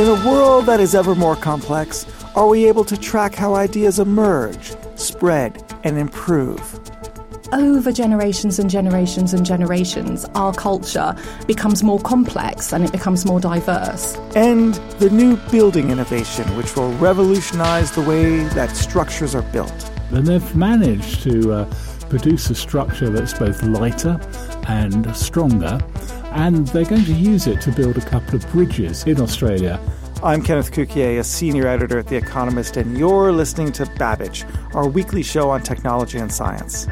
In 0.00 0.08
a 0.08 0.26
world 0.26 0.64
that 0.64 0.80
is 0.80 0.94
ever 0.94 1.14
more 1.14 1.36
complex, 1.36 2.06
are 2.34 2.48
we 2.48 2.66
able 2.66 2.84
to 2.86 2.96
track 2.96 3.34
how 3.34 3.54
ideas 3.54 3.98
emerge, 3.98 4.74
spread, 4.94 5.62
and 5.84 5.98
improve? 5.98 6.58
over 7.52 7.92
generations 7.92 8.58
and 8.58 8.70
generations 8.70 9.34
and 9.34 9.44
generations, 9.44 10.24
our 10.36 10.54
culture 10.54 11.14
becomes 11.46 11.82
more 11.82 12.00
complex 12.00 12.72
and 12.72 12.82
it 12.82 12.92
becomes 12.92 13.26
more 13.26 13.40
diverse. 13.40 14.16
And 14.34 14.74
the 15.00 15.10
new 15.10 15.36
building 15.50 15.90
innovation, 15.90 16.44
which 16.56 16.74
will 16.76 16.92
revolutionize 16.94 17.90
the 17.90 18.02
way 18.02 18.44
that 18.54 18.74
structures 18.76 19.34
are 19.34 19.42
built. 19.52 19.90
And 20.12 20.26
they've 20.26 20.56
managed 20.56 21.24
to 21.24 21.52
uh, 21.52 21.74
produce 22.08 22.48
a 22.48 22.54
structure 22.54 23.10
that's 23.10 23.38
both 23.38 23.62
lighter 23.64 24.18
and 24.66 25.14
stronger, 25.14 25.78
and 26.32 26.66
they're 26.68 26.84
going 26.84 27.04
to 27.04 27.12
use 27.12 27.46
it 27.46 27.60
to 27.62 27.72
build 27.72 27.98
a 27.98 28.00
couple 28.00 28.36
of 28.36 28.50
bridges 28.52 29.04
in 29.04 29.20
Australia. 29.20 29.80
I'm 30.22 30.42
Kenneth 30.42 30.70
Cukier, 30.70 31.18
a 31.18 31.24
senior 31.24 31.66
editor 31.66 31.98
at 31.98 32.06
The 32.06 32.16
Economist, 32.16 32.76
and 32.76 32.96
you're 32.98 33.32
listening 33.32 33.72
to 33.72 33.86
Babbage, 33.96 34.44
our 34.74 34.88
weekly 34.88 35.22
show 35.22 35.50
on 35.50 35.62
technology 35.62 36.18
and 36.18 36.32
science. 36.32 36.86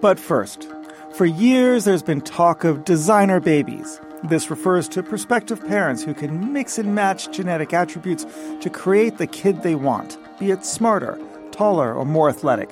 But 0.00 0.20
first, 0.20 0.68
for 1.14 1.26
years 1.26 1.84
there's 1.84 2.02
been 2.02 2.20
talk 2.20 2.64
of 2.64 2.84
designer 2.84 3.40
babies. 3.40 4.00
This 4.24 4.50
refers 4.50 4.88
to 4.88 5.02
prospective 5.02 5.64
parents 5.66 6.02
who 6.02 6.12
can 6.12 6.52
mix 6.52 6.76
and 6.76 6.94
match 6.94 7.30
genetic 7.30 7.72
attributes 7.72 8.26
to 8.60 8.68
create 8.68 9.18
the 9.18 9.28
kid 9.28 9.62
they 9.62 9.76
want, 9.76 10.18
be 10.40 10.50
it 10.50 10.64
smarter, 10.64 11.18
taller, 11.52 11.94
or 11.94 12.04
more 12.04 12.28
athletic. 12.28 12.68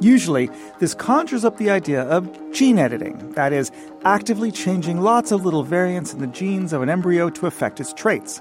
Usually, 0.00 0.48
this 0.78 0.94
conjures 0.94 1.44
up 1.44 1.56
the 1.56 1.70
idea 1.70 2.02
of 2.02 2.30
gene 2.52 2.78
editing, 2.78 3.32
that 3.32 3.52
is, 3.52 3.72
actively 4.04 4.52
changing 4.52 5.00
lots 5.00 5.32
of 5.32 5.44
little 5.44 5.64
variants 5.64 6.12
in 6.12 6.20
the 6.20 6.26
genes 6.28 6.72
of 6.72 6.82
an 6.82 6.88
embryo 6.88 7.30
to 7.30 7.46
affect 7.46 7.80
its 7.80 7.92
traits. 7.92 8.40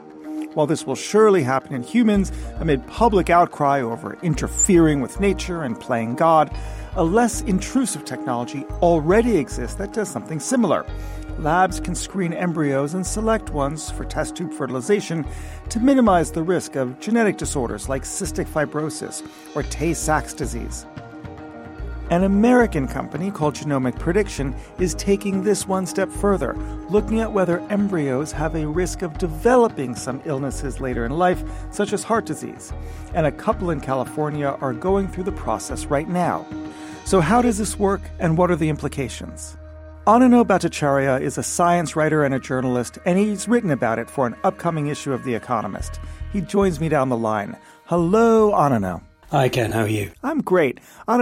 While 0.53 0.67
this 0.67 0.85
will 0.85 0.95
surely 0.95 1.43
happen 1.43 1.73
in 1.73 1.81
humans 1.81 2.31
amid 2.59 2.85
public 2.87 3.29
outcry 3.29 3.81
over 3.81 4.17
interfering 4.21 5.01
with 5.01 5.19
nature 5.19 5.63
and 5.63 5.79
playing 5.79 6.15
God, 6.15 6.55
a 6.95 7.03
less 7.03 7.41
intrusive 7.41 8.05
technology 8.05 8.63
already 8.81 9.37
exists 9.37 9.75
that 9.77 9.93
does 9.93 10.09
something 10.09 10.39
similar. 10.39 10.85
Labs 11.39 11.81
can 11.81 11.95
screen 11.95 12.31
embryos 12.31 12.93
and 12.93 13.05
select 13.05 13.49
ones 13.49 13.91
for 13.91 14.05
test 14.05 14.37
tube 14.37 14.53
fertilization 14.53 15.25
to 15.69 15.79
minimize 15.79 16.31
the 16.31 16.43
risk 16.43 16.75
of 16.75 16.97
genetic 16.99 17.37
disorders 17.37 17.89
like 17.89 18.03
cystic 18.03 18.45
fibrosis 18.47 19.21
or 19.53 19.63
Tay 19.63 19.93
Sachs 19.93 20.33
disease. 20.33 20.85
An 22.11 22.23
American 22.23 22.87
company 22.87 23.31
called 23.31 23.55
Genomic 23.55 23.97
Prediction 23.97 24.55
is 24.77 24.93
taking 24.93 25.43
this 25.43 25.67
one 25.67 25.87
step 25.87 26.09
further, 26.09 26.53
looking 26.87 27.19
at 27.19 27.33
whether 27.33 27.59
embryos 27.71 28.31
have 28.31 28.55
a 28.55 28.67
risk 28.67 29.01
of 29.01 29.17
developing 29.17 29.95
some 29.95 30.21
illnesses 30.23 30.79
later 30.79 31.05
in 31.05 31.17
life, 31.17 31.43
such 31.71 31.93
as 31.93 32.03
heart 32.03 32.27
disease. 32.27 32.71
And 33.15 33.25
a 33.25 33.31
couple 33.31 33.71
in 33.71 33.81
California 33.81 34.55
are 34.61 34.71
going 34.71 35.07
through 35.07 35.23
the 35.23 35.31
process 35.31 35.87
right 35.87 36.07
now. 36.07 36.45
So, 37.05 37.21
how 37.21 37.41
does 37.41 37.57
this 37.57 37.79
work 37.79 38.01
and 38.19 38.37
what 38.37 38.51
are 38.51 38.55
the 38.55 38.69
implications? 38.69 39.57
Ananyo 40.07 40.45
Bhattacharya 40.45 41.19
is 41.19 41.39
a 41.39 41.41
science 41.41 41.95
writer 41.95 42.23
and 42.23 42.35
a 42.35 42.39
journalist, 42.39 42.99
and 43.07 43.17
he's 43.17 43.47
written 43.47 43.71
about 43.71 43.97
it 43.97 44.07
for 44.07 44.27
an 44.27 44.35
upcoming 44.43 44.85
issue 44.85 45.11
of 45.11 45.23
The 45.23 45.33
Economist. 45.33 45.99
He 46.31 46.41
joins 46.41 46.79
me 46.79 46.89
down 46.89 47.09
the 47.09 47.17
line. 47.17 47.57
Hello, 47.85 48.51
Ananyo. 48.51 49.01
Hi, 49.31 49.49
Ken. 49.49 49.71
How 49.71 49.81
are 49.81 49.87
you? 49.87 50.11
I'm 50.21 50.41
great. 50.41 50.79
I 51.07 51.17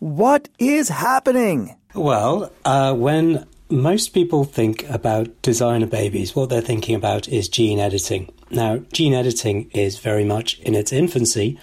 what 0.00 0.50
is 0.58 0.90
happening? 0.90 1.74
Well, 1.94 2.52
uh, 2.66 2.92
when 2.92 3.46
most 3.70 4.12
people 4.12 4.44
think 4.44 4.86
about 4.90 5.40
designer 5.40 5.86
babies, 5.86 6.36
what 6.36 6.50
they're 6.50 6.60
thinking 6.60 6.96
about 6.96 7.28
is 7.28 7.48
gene 7.48 7.78
editing. 7.78 8.30
Now, 8.50 8.76
gene 8.92 9.14
editing 9.14 9.70
is 9.70 9.98
very 9.98 10.24
much 10.24 10.58
in 10.58 10.74
its 10.74 10.92
infancy. 10.92 11.58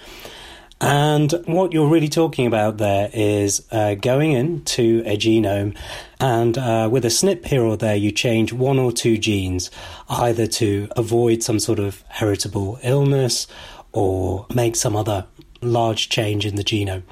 And 0.80 1.32
what 1.46 1.72
you're 1.72 1.88
really 1.88 2.08
talking 2.08 2.46
about 2.46 2.76
there 2.76 3.08
is 3.12 3.66
uh, 3.72 3.94
going 3.94 4.32
into 4.32 5.02
a 5.06 5.16
genome 5.16 5.76
and 6.20 6.58
uh, 6.58 6.88
with 6.90 7.04
a 7.04 7.10
snip 7.10 7.46
here 7.46 7.62
or 7.62 7.76
there, 7.76 7.96
you 7.96 8.12
change 8.12 8.52
one 8.52 8.78
or 8.78 8.92
two 8.92 9.16
genes, 9.16 9.70
either 10.08 10.46
to 10.46 10.88
avoid 10.96 11.42
some 11.42 11.58
sort 11.58 11.78
of 11.78 12.02
heritable 12.08 12.78
illness 12.82 13.46
or 13.92 14.46
make 14.54 14.76
some 14.76 14.96
other 14.96 15.26
large 15.62 16.08
change 16.08 16.44
in 16.44 16.56
the 16.56 16.64
genome. 16.64 17.02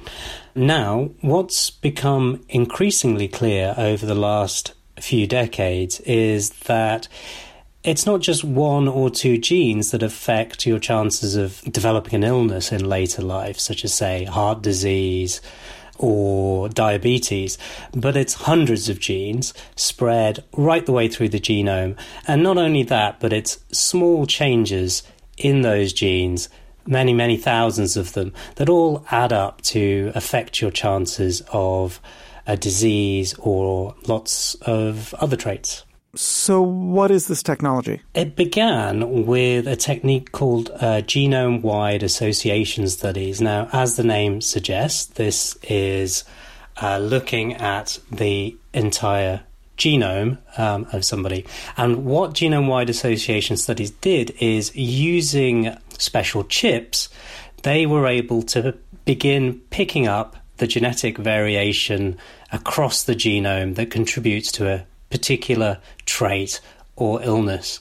Now, 0.55 1.11
what's 1.21 1.71
become 1.71 2.45
increasingly 2.49 3.29
clear 3.29 3.75
over 3.77 4.05
the 4.05 4.15
last 4.15 4.75
few 5.01 5.27
decades 5.27 6.01
is 6.01 6.51
that 6.51 7.09
it's 7.85 8.07
not 8.07 8.21
just 8.21 8.43
one 8.43 8.89
or 8.89 9.11
two 9.11 9.37
genes 9.37 9.91
that 9.91 10.03
affect 10.03 10.67
your 10.67 10.79
chances 10.79 11.37
of 11.37 11.61
developing 11.71 12.15
an 12.15 12.25
illness 12.25 12.73
in 12.73 12.89
later 12.89 13.21
life, 13.21 13.61
such 13.61 13.85
as, 13.85 13.93
say, 13.93 14.25
heart 14.25 14.63
disease 14.63 15.43
or 15.99 16.69
diabetes, 16.71 17.59
but 17.93 18.17
it's 18.17 18.35
hundreds 18.35 18.89
of 18.89 18.99
genes 18.99 19.53
spread 19.77 20.43
right 20.57 20.87
the 20.87 20.93
way 20.93 21.09
through 21.09 21.29
the 21.29 21.39
genome. 21.39 21.97
And 22.27 22.43
not 22.43 22.57
only 22.57 22.83
that, 22.85 23.21
but 23.21 23.33
it's 23.35 23.63
small 23.71 24.27
changes 24.27 25.03
in 25.37 25.61
those 25.61 25.93
genes 25.93 26.49
many, 26.87 27.13
many 27.13 27.37
thousands 27.37 27.97
of 27.97 28.15
them 28.15 28.33
that 28.57 28.69
all 28.69 29.07
add 29.11 29.33
up 29.33 29.61
to 29.63 30.11
affect 30.15 30.61
your 30.61 30.71
chances 30.71 31.43
of 31.53 32.01
a 32.47 32.57
disease 32.57 33.35
or 33.39 33.95
lots 34.07 34.55
of 34.63 35.15
other 35.15 35.37
traits. 35.37 35.84
So, 36.17 36.63
what 36.63 37.11
is 37.11 37.27
this 37.27 37.43
technology? 37.43 38.01
It 38.15 38.37
began 38.37 39.27
with 39.27 39.67
a 39.67 39.77
technique 39.77 40.33
called 40.33 40.71
uh, 40.71 41.03
genome 41.03 41.63
wide 41.63 42.03
association 42.03 42.89
studies. 42.89 43.41
Now, 43.41 43.69
as 43.73 43.97
the 43.97 44.05
name 44.05 44.41
suggests, 44.41 45.07
this 45.07 45.59
is 45.63 46.25
uh, 46.81 46.99
looking 46.99 47.55
at 47.55 47.99
the 48.11 48.57
entire 48.73 49.43
genome 49.77 50.39
um, 50.59 50.87
of 50.93 51.05
somebody. 51.05 51.45
And 51.77 52.05
what 52.05 52.35
genome 52.35 52.69
wide 52.69 52.91
association 52.91 53.57
studies 53.57 53.91
did 53.91 54.35
is 54.41 54.75
using 54.77 55.77
special 55.99 56.45
chips, 56.45 57.09
they 57.63 57.87
were 57.87 58.07
able 58.07 58.43
to 58.43 58.77
begin 59.05 59.61
picking 59.71 60.07
up 60.07 60.37
the 60.59 60.67
genetic 60.67 61.19
variation 61.19 62.17
across 62.53 63.03
the 63.03 63.15
genome 63.15 63.75
that 63.75 63.91
contributes 63.91 64.53
to 64.53 64.69
a 64.69 64.87
particular 65.19 65.79
trait 66.05 66.61
or 66.97 67.23
illness. 67.23 67.81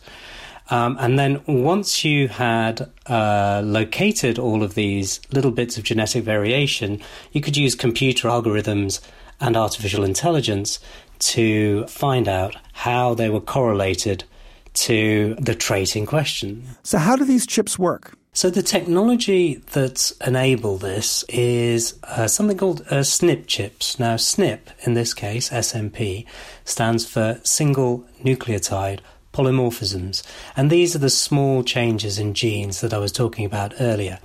Um, 0.70 0.98
and 1.00 1.20
then 1.20 1.42
once 1.46 2.06
you 2.06 2.28
had 2.28 2.90
uh, 3.08 3.62
located 3.66 4.40
all 4.40 4.64
of 4.64 4.76
these 4.76 5.20
little 5.32 5.52
bits 5.52 5.78
of 5.78 5.84
genetic 5.84 6.24
variation, 6.24 7.02
you 7.32 7.42
could 7.42 7.58
use 7.58 7.76
computer 7.76 8.28
algorithms 8.30 9.02
and 9.42 9.58
artificial 9.58 10.04
intelligence 10.04 10.80
to 11.20 11.86
find 11.88 12.28
out 12.28 12.56
how 12.74 13.14
they 13.14 13.30
were 13.30 13.42
correlated 13.42 14.24
to 14.74 15.36
the 15.40 15.56
trait 15.56 15.96
in 15.96 16.06
question. 16.06 16.64
So, 16.84 16.98
how 16.98 17.16
do 17.16 17.26
these 17.26 17.46
chips 17.46 17.78
work? 17.78 18.18
So, 18.36 18.50
the 18.50 18.64
technology 18.64 19.62
that 19.74 20.12
enable 20.26 20.78
this 20.78 21.24
is 21.30 22.00
uh, 22.04 22.28
something 22.28 22.58
called 22.58 22.82
uh, 22.90 23.04
SNP 23.04 23.46
chips. 23.46 24.00
Now, 24.00 24.16
SNP, 24.16 24.60
in 24.88 24.96
this 24.96 25.14
case, 25.14 25.52
SNP, 25.52 26.26
stands 26.66 27.06
for 27.06 27.40
single 27.44 28.08
nucleotide 28.24 29.02
polymorphisms. 29.34 30.24
And 30.58 30.72
these 30.72 30.96
are 30.96 31.00
the 31.00 31.12
small 31.12 31.64
changes 31.64 32.18
in 32.18 32.34
genes 32.34 32.82
that 32.82 32.92
I 32.92 32.98
was 32.98 33.12
talking 33.12 33.46
about 33.46 33.76
earlier. 33.80 34.18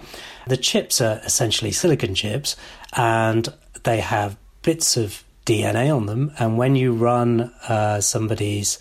The 0.46 0.56
chips 0.56 1.02
are 1.02 1.20
essentially 1.24 1.70
silicon 1.70 2.14
chips, 2.14 2.56
and 2.94 3.52
they 3.84 4.00
have 4.00 4.38
bits 4.62 4.96
of 4.96 5.22
DNA 5.44 5.94
on 5.94 6.06
them. 6.06 6.32
And 6.38 6.56
when 6.56 6.76
you 6.76 6.94
run 6.94 7.52
uh, 7.68 8.00
somebody's 8.00 8.78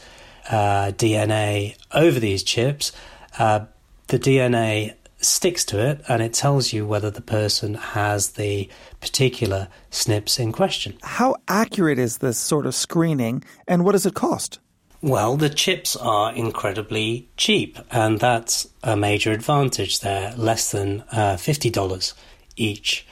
uh, 0.49 0.91
DNA 0.91 1.75
over 1.93 2.17
these 2.17 2.43
chips, 2.43 2.93
uh, 3.37 3.65
the 4.07 4.19
DNA 4.19 4.93
sticks 5.19 5.65
to 5.65 5.79
it 5.79 6.01
and 6.07 6.21
it 6.21 6.33
tells 6.33 6.73
you 6.73 6.85
whether 6.85 7.09
the 7.09 7.21
person 7.21 7.73
has 7.73 8.31
the 8.31 8.69
particular 9.01 9.67
SNPs 9.91 10.39
in 10.39 10.51
question. 10.51 10.97
How 11.01 11.35
accurate 11.47 11.99
is 11.99 12.19
this 12.19 12.37
sort 12.37 12.65
of 12.65 12.75
screening 12.75 13.43
and 13.67 13.83
what 13.83 13.93
does 13.93 14.05
it 14.05 14.13
cost? 14.13 14.59
Well, 15.01 15.37
the 15.37 15.49
chips 15.49 15.95
are 15.95 16.33
incredibly 16.33 17.29
cheap, 17.37 17.77
and 17.91 18.19
that's 18.19 18.67
a 18.81 18.97
major 18.97 19.31
advantage. 19.31 19.99
They're 19.99 20.33
less 20.35 20.71
than 20.71 21.01
uh, 21.11 21.37
$50 21.37 22.13
each. 22.55 23.05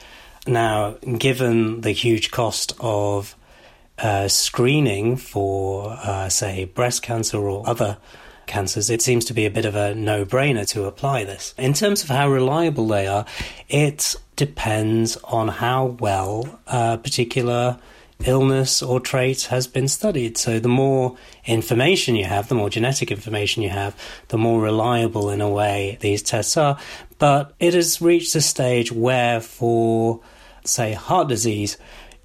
Now, 0.48 0.96
given 1.18 1.82
the 1.82 1.92
huge 1.92 2.32
cost 2.32 2.72
of 2.80 3.36
uh, 3.98 4.26
screening 4.26 5.16
for, 5.16 5.90
uh, 6.02 6.28
say, 6.28 6.64
breast 6.64 7.02
cancer 7.02 7.38
or 7.38 7.68
other 7.68 7.98
cancers, 8.46 8.90
it 8.90 9.02
seems 9.02 9.24
to 9.26 9.34
be 9.34 9.46
a 9.46 9.50
bit 9.50 9.64
of 9.64 9.74
a 9.74 9.94
no 9.94 10.24
brainer 10.24 10.66
to 10.68 10.84
apply 10.84 11.24
this. 11.24 11.54
In 11.58 11.72
terms 11.72 12.02
of 12.02 12.08
how 12.08 12.28
reliable 12.30 12.86
they 12.86 13.06
are, 13.06 13.26
it 13.68 14.16
depends 14.36 15.16
on 15.24 15.48
how 15.48 15.96
well 15.98 16.60
a 16.66 16.98
particular 16.98 17.78
illness 18.24 18.82
or 18.82 18.98
trait 18.98 19.42
has 19.44 19.66
been 19.66 19.88
studied. 19.88 20.38
So 20.38 20.58
the 20.58 20.68
more 20.68 21.16
information 21.44 22.16
you 22.16 22.24
have, 22.24 22.48
the 22.48 22.54
more 22.54 22.70
genetic 22.70 23.10
information 23.10 23.62
you 23.62 23.68
have, 23.70 23.94
the 24.28 24.38
more 24.38 24.60
reliable 24.60 25.30
in 25.30 25.40
a 25.40 25.50
way 25.50 25.98
these 26.00 26.22
tests 26.22 26.56
are. 26.56 26.78
But 27.18 27.54
it 27.60 27.74
has 27.74 28.00
reached 28.00 28.34
a 28.34 28.40
stage 28.40 28.92
where 28.92 29.40
for, 29.40 30.20
say, 30.64 30.92
heart 30.92 31.28
disease, 31.28 31.76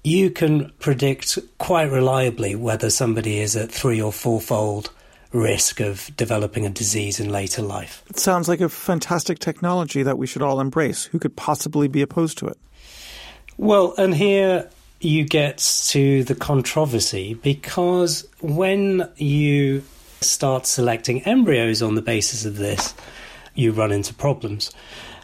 you 0.04 0.30
can 0.30 0.72
predict 0.78 1.38
quite 1.58 1.90
reliably 1.90 2.54
whether 2.54 2.90
somebody 2.90 3.38
is 3.38 3.54
at 3.56 3.70
three 3.70 4.00
or 4.00 4.12
fourfold 4.12 4.90
risk 5.32 5.80
of 5.80 6.10
developing 6.16 6.66
a 6.66 6.70
disease 6.70 7.18
in 7.18 7.30
later 7.30 7.62
life. 7.62 8.02
It 8.08 8.18
sounds 8.18 8.48
like 8.48 8.60
a 8.60 8.68
fantastic 8.68 9.38
technology 9.38 10.02
that 10.02 10.18
we 10.18 10.26
should 10.26 10.42
all 10.42 10.60
embrace. 10.60 11.04
Who 11.04 11.18
could 11.18 11.36
possibly 11.36 11.88
be 11.88 12.02
opposed 12.02 12.38
to 12.38 12.46
it? 12.46 12.58
Well, 13.56 13.94
and 13.96 14.14
here 14.14 14.68
you 15.00 15.24
get 15.24 15.58
to 15.88 16.24
the 16.24 16.34
controversy 16.34 17.34
because 17.34 18.26
when 18.40 19.08
you 19.16 19.82
start 20.20 20.66
selecting 20.66 21.22
embryos 21.22 21.82
on 21.82 21.94
the 21.94 22.02
basis 22.02 22.44
of 22.44 22.56
this, 22.56 22.94
you 23.54 23.72
run 23.72 23.92
into 23.92 24.14
problems. 24.14 24.72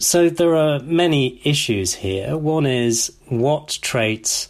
So 0.01 0.29
there 0.29 0.57
are 0.57 0.81
many 0.81 1.41
issues 1.45 1.95
here. 1.95 2.37
One 2.37 2.67
is 2.67 3.13
what 3.27 3.79
traits 3.81 4.49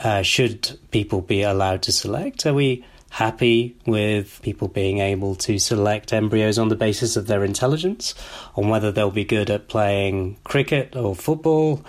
uh, 0.00 0.22
should 0.22 0.78
people 0.90 1.22
be 1.22 1.42
allowed 1.42 1.82
to 1.82 1.92
select? 1.92 2.44
Are 2.46 2.54
we 2.54 2.84
happy 3.16 3.74
with 3.86 4.42
people 4.42 4.68
being 4.68 4.98
able 4.98 5.34
to 5.34 5.58
select 5.58 6.12
embryos 6.12 6.58
on 6.58 6.68
the 6.68 6.76
basis 6.76 7.16
of 7.16 7.26
their 7.26 7.42
intelligence, 7.44 8.14
on 8.56 8.68
whether 8.68 8.92
they'll 8.92 9.10
be 9.10 9.24
good 9.24 9.48
at 9.48 9.68
playing 9.68 10.36
cricket 10.44 10.94
or 10.94 11.16
football, 11.16 11.82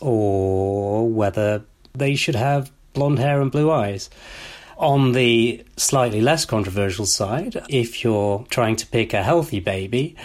or 0.00 1.08
whether 1.08 1.62
they 1.92 2.16
should 2.16 2.34
have 2.34 2.72
blonde 2.94 3.20
hair 3.20 3.40
and 3.40 3.52
blue 3.52 3.70
eyes. 3.70 4.10
On 4.76 5.12
the 5.12 5.64
slightly 5.76 6.20
less 6.20 6.44
controversial 6.44 7.06
side, 7.06 7.62
if 7.68 8.02
you're 8.02 8.44
trying 8.50 8.74
to 8.74 8.86
pick 8.88 9.14
a 9.14 9.22
healthy 9.22 9.60
baby, 9.60 10.16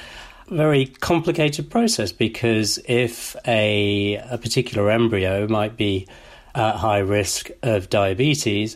very 0.50 0.88
complicated 0.88 1.69
process 1.69 2.12
because 2.12 2.80
if 2.86 3.36
a, 3.45 4.15
a 4.15 4.39
particular 4.39 4.89
embryo 4.89 5.48
might 5.48 5.77
be 5.77 6.07
at 6.56 6.77
high 6.77 6.98
risk 6.98 7.51
of 7.62 7.92
diabetes, 7.92 8.75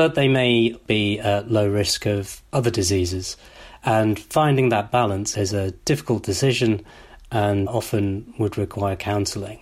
but 0.00 0.14
they 0.14 0.28
may 0.28 0.74
be 0.86 1.20
at 1.20 1.50
low 1.50 1.68
risk 1.68 2.06
of 2.06 2.40
other 2.54 2.70
diseases. 2.70 3.36
And 3.84 4.18
finding 4.18 4.70
that 4.70 4.90
balance 4.90 5.36
is 5.36 5.52
a 5.52 5.72
difficult 5.72 6.22
decision 6.22 6.82
and 7.30 7.68
often 7.68 8.32
would 8.38 8.56
require 8.56 8.96
counselling. 8.96 9.58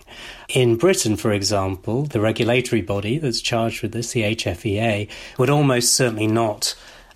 In 0.47 0.77
Britain, 0.77 1.17
for 1.17 1.33
example, 1.33 2.03
the 2.03 2.21
regulatory 2.21 2.81
body 2.81 3.17
that's 3.17 3.41
charged 3.41 3.81
with 3.81 3.91
this, 3.91 4.13
the 4.13 4.21
HFEA, 4.33 5.09
would 5.37 5.49
almost 5.49 5.93
certainly 5.93 6.27
not 6.27 6.73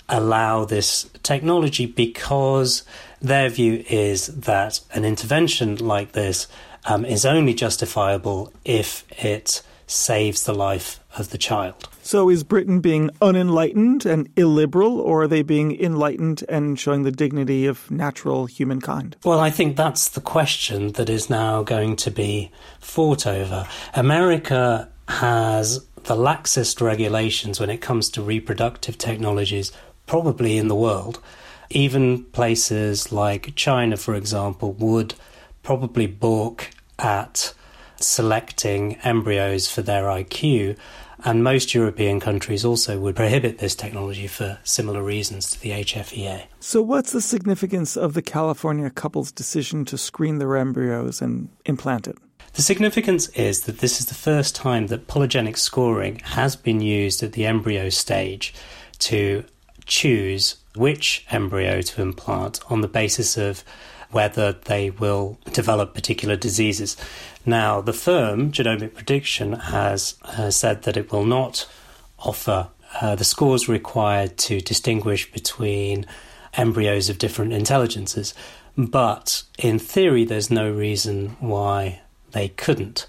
allow 0.09 0.65
this 0.65 1.09
technology 1.23 1.85
because 1.85 2.83
their 3.21 3.47
view 3.47 3.85
is 3.89 4.27
that 4.27 4.81
an 4.91 5.05
intervention 5.05 5.77
like 5.77 6.11
this 6.11 6.49
um, 6.83 7.05
is 7.05 7.23
only 7.23 7.53
justifiable 7.53 8.51
if 8.65 9.05
it 9.23 9.61
saves 9.87 10.43
the 10.43 10.53
life 10.53 10.99
of 11.17 11.29
the 11.29 11.37
child. 11.37 11.87
So 12.03 12.29
is 12.29 12.43
Britain 12.43 12.81
being 12.81 13.09
unenlightened 13.21 14.05
and 14.05 14.27
illiberal, 14.35 14.99
or 14.99 15.23
are 15.23 15.27
they 15.27 15.41
being 15.41 15.79
enlightened 15.79 16.43
and 16.49 16.77
showing 16.77 17.03
the 17.03 17.11
dignity 17.11 17.65
of 17.65 17.89
natural 17.89 18.45
humankind? 18.45 19.15
Well, 19.23 19.39
I 19.39 19.49
think 19.49 19.77
that's 19.77 20.09
the 20.09 20.19
question 20.19 20.91
that 20.93 21.09
is 21.09 21.29
now 21.29 21.63
going 21.63 21.95
to 21.95 22.11
be 22.11 22.51
fought 22.79 23.25
over. 23.25 23.65
America 23.95 24.89
has 25.07 25.85
the 26.03 26.15
laxest 26.15 26.81
regulations 26.81 27.61
when 27.61 27.69
it 27.69 27.77
comes 27.77 28.09
to 28.09 28.21
reproductive 28.21 28.97
technologies, 28.97 29.71
probably 30.05 30.57
in 30.57 30.67
the 30.67 30.75
world. 30.75 31.21
Even 31.69 32.25
places 32.25 33.13
like 33.13 33.55
China, 33.55 33.95
for 33.95 34.13
example, 34.13 34.73
would 34.73 35.15
probably 35.63 36.07
balk 36.07 36.69
at 36.99 37.53
selecting 37.95 38.95
embryos 38.97 39.71
for 39.71 39.81
their 39.81 40.03
IQ. 40.03 40.77
And 41.25 41.43
most 41.43 41.73
European 41.73 42.19
countries 42.19 42.65
also 42.65 42.99
would 42.99 43.15
prohibit 43.15 43.59
this 43.59 43.75
technology 43.75 44.27
for 44.27 44.59
similar 44.63 45.01
reasons 45.01 45.49
to 45.51 45.61
the 45.61 45.71
HFEA. 45.71 46.43
So, 46.59 46.81
what's 46.81 47.13
the 47.13 47.21
significance 47.21 47.95
of 47.95 48.13
the 48.13 48.21
California 48.21 48.89
couple's 48.89 49.31
decision 49.31 49.85
to 49.85 49.97
screen 49.97 50.39
their 50.39 50.57
embryos 50.57 51.21
and 51.21 51.49
implant 51.65 52.07
it? 52.07 52.17
The 52.53 52.61
significance 52.61 53.29
is 53.29 53.61
that 53.61 53.79
this 53.79 53.99
is 53.99 54.07
the 54.07 54.13
first 54.13 54.53
time 54.53 54.87
that 54.87 55.07
polygenic 55.07 55.57
scoring 55.57 56.19
has 56.19 56.55
been 56.55 56.81
used 56.81 57.23
at 57.23 57.33
the 57.33 57.45
embryo 57.45 57.89
stage 57.89 58.53
to 58.99 59.45
choose 59.85 60.57
which 60.75 61.25
embryo 61.31 61.81
to 61.81 62.01
implant 62.01 62.59
on 62.69 62.81
the 62.81 62.87
basis 62.87 63.37
of 63.37 63.63
whether 64.13 64.53
they 64.53 64.89
will 64.89 65.37
develop 65.51 65.93
particular 65.93 66.35
diseases. 66.35 66.95
Now, 67.45 67.81
the 67.81 67.93
firm, 67.93 68.51
Genomic 68.51 68.93
Prediction, 68.93 69.53
has 69.53 70.15
uh, 70.23 70.49
said 70.49 70.83
that 70.83 70.97
it 70.97 71.11
will 71.11 71.25
not 71.25 71.67
offer 72.19 72.69
uh, 73.01 73.15
the 73.15 73.23
scores 73.23 73.67
required 73.67 74.37
to 74.37 74.61
distinguish 74.61 75.31
between 75.31 76.05
embryos 76.55 77.09
of 77.09 77.17
different 77.17 77.53
intelligences. 77.53 78.33
But 78.77 79.43
in 79.57 79.79
theory, 79.79 80.25
there's 80.25 80.51
no 80.51 80.71
reason 80.71 81.35
why 81.39 82.01
they 82.31 82.49
couldn't. 82.49 83.07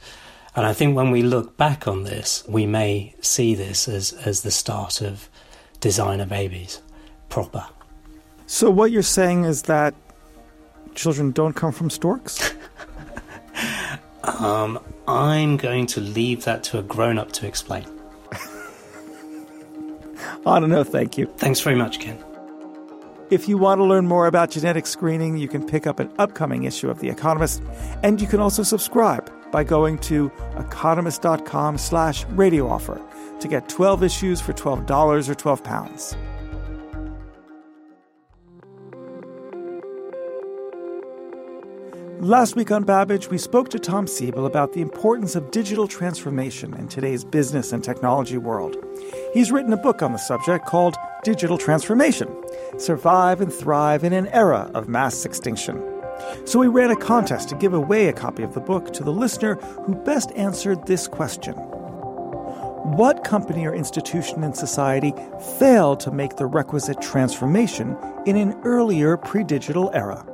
And 0.57 0.65
I 0.67 0.73
think 0.73 0.97
when 0.97 1.11
we 1.11 1.23
look 1.23 1.57
back 1.57 1.89
on 1.89 2.05
this, 2.05 2.45
we 2.49 2.65
may 2.67 3.15
see 3.21 3.55
this 3.55 3.89
as, 3.89 4.13
as 4.13 4.43
the 4.43 4.51
start 4.51 5.01
of 5.01 5.29
designer 5.81 6.27
babies 6.27 6.81
proper. 7.29 7.67
So, 8.47 8.71
what 8.71 8.91
you're 8.91 9.03
saying 9.03 9.45
is 9.45 9.63
that 9.63 9.95
children 10.95 11.31
don't 11.31 11.55
come 11.55 11.73
from 11.73 11.91
storks? 11.91 12.55
Um, 14.25 14.79
I'm 15.07 15.59
going 15.59 15.87
to 15.89 16.01
leave 16.01 16.45
that 16.45 16.65
to 16.65 16.79
a 16.79 16.83
grown 16.83 17.19
up 17.19 17.33
to 17.33 17.47
explain. 17.47 17.85
I 20.47 20.61
don't 20.61 20.71
know, 20.71 20.85
thank 20.85 21.17
you. 21.17 21.27
Thanks 21.37 21.61
very 21.61 21.77
much, 21.77 22.01
Ken. 22.01 22.23
If 23.31 23.49
you 23.49 23.57
want 23.57 23.79
to 23.79 23.85
learn 23.85 24.07
more 24.07 24.27
about 24.27 24.51
genetic 24.51 24.87
screening, 24.87 25.39
you 25.39 25.49
can 25.49 25.67
pick 25.67 25.87
up 25.87 25.99
an 25.99 26.11
upcoming 26.19 26.65
issue 26.65 26.91
of 26.91 27.01
The 27.01 27.09
Economist, 27.09 27.63
and 28.03 28.21
you 28.21 28.27
can 28.27 28.41
also 28.41 28.63
subscribe 28.63 29.31
by 29.51 29.65
going 29.65 29.99
to 29.99 30.31
economist.com 30.59 31.79
slash 31.79 32.25
radio 32.27 32.69
offer 32.69 33.01
to 33.41 33.49
get 33.49 33.69
12 33.69 34.03
issues 34.03 34.41
for 34.41 34.53
$12 34.53 35.29
or 35.29 35.35
12 35.35 35.65
pounds. 35.65 36.17
Last 42.25 42.57
week 42.57 42.71
on 42.71 42.85
Babbage, 42.85 43.29
we 43.29 43.37
spoke 43.37 43.69
to 43.69 43.79
Tom 43.79 44.07
Siebel 44.07 44.47
about 44.47 44.73
the 44.73 44.81
importance 44.81 45.37
of 45.37 45.51
digital 45.51 45.87
transformation 45.87 46.73
in 46.73 46.89
today's 46.89 47.23
business 47.23 47.71
and 47.71 47.85
technology 47.85 48.39
world. 48.39 48.77
He's 49.35 49.53
written 49.53 49.75
a 49.75 49.77
book 49.77 50.01
on 50.01 50.13
the 50.13 50.19
subject 50.19 50.65
called 50.65 50.97
Digital 51.23 51.59
Transformation 51.59 52.35
Survive 52.79 53.43
and 53.43 53.53
Thrive 53.53 54.05
in 54.05 54.15
an 54.15 54.29
Era 54.29 54.71
of 54.73 54.89
Mass 54.89 55.27
Extinction. 55.27 55.77
So 56.47 56.59
we 56.61 56.67
ran 56.69 56.91
a 56.91 56.97
contest 56.97 57.51
to 57.51 57.57
give 57.57 57.75
away 57.75 58.09
a 58.09 58.15
copy 58.15 58.43
of 58.43 58.55
the 58.55 58.61
book 58.61 58.91
to 58.95 59.05
the 59.05 59.13
listener 59.13 59.57
who 59.85 59.95
best 59.95 60.33
answered 60.35 60.87
this 60.87 61.07
question 61.07 61.53
What 61.53 63.23
company 63.23 63.67
or 63.67 63.75
institution 63.75 64.43
in 64.45 64.55
society 64.55 65.13
failed 65.59 66.01
to 66.01 66.11
make 66.11 66.37
the 66.37 66.47
requisite 66.47 67.03
transformation 67.03 67.99
in 68.25 68.37
an 68.39 68.59
earlier 68.65 69.19
pre 69.19 69.45
digital 69.45 69.91
era? 69.93 70.25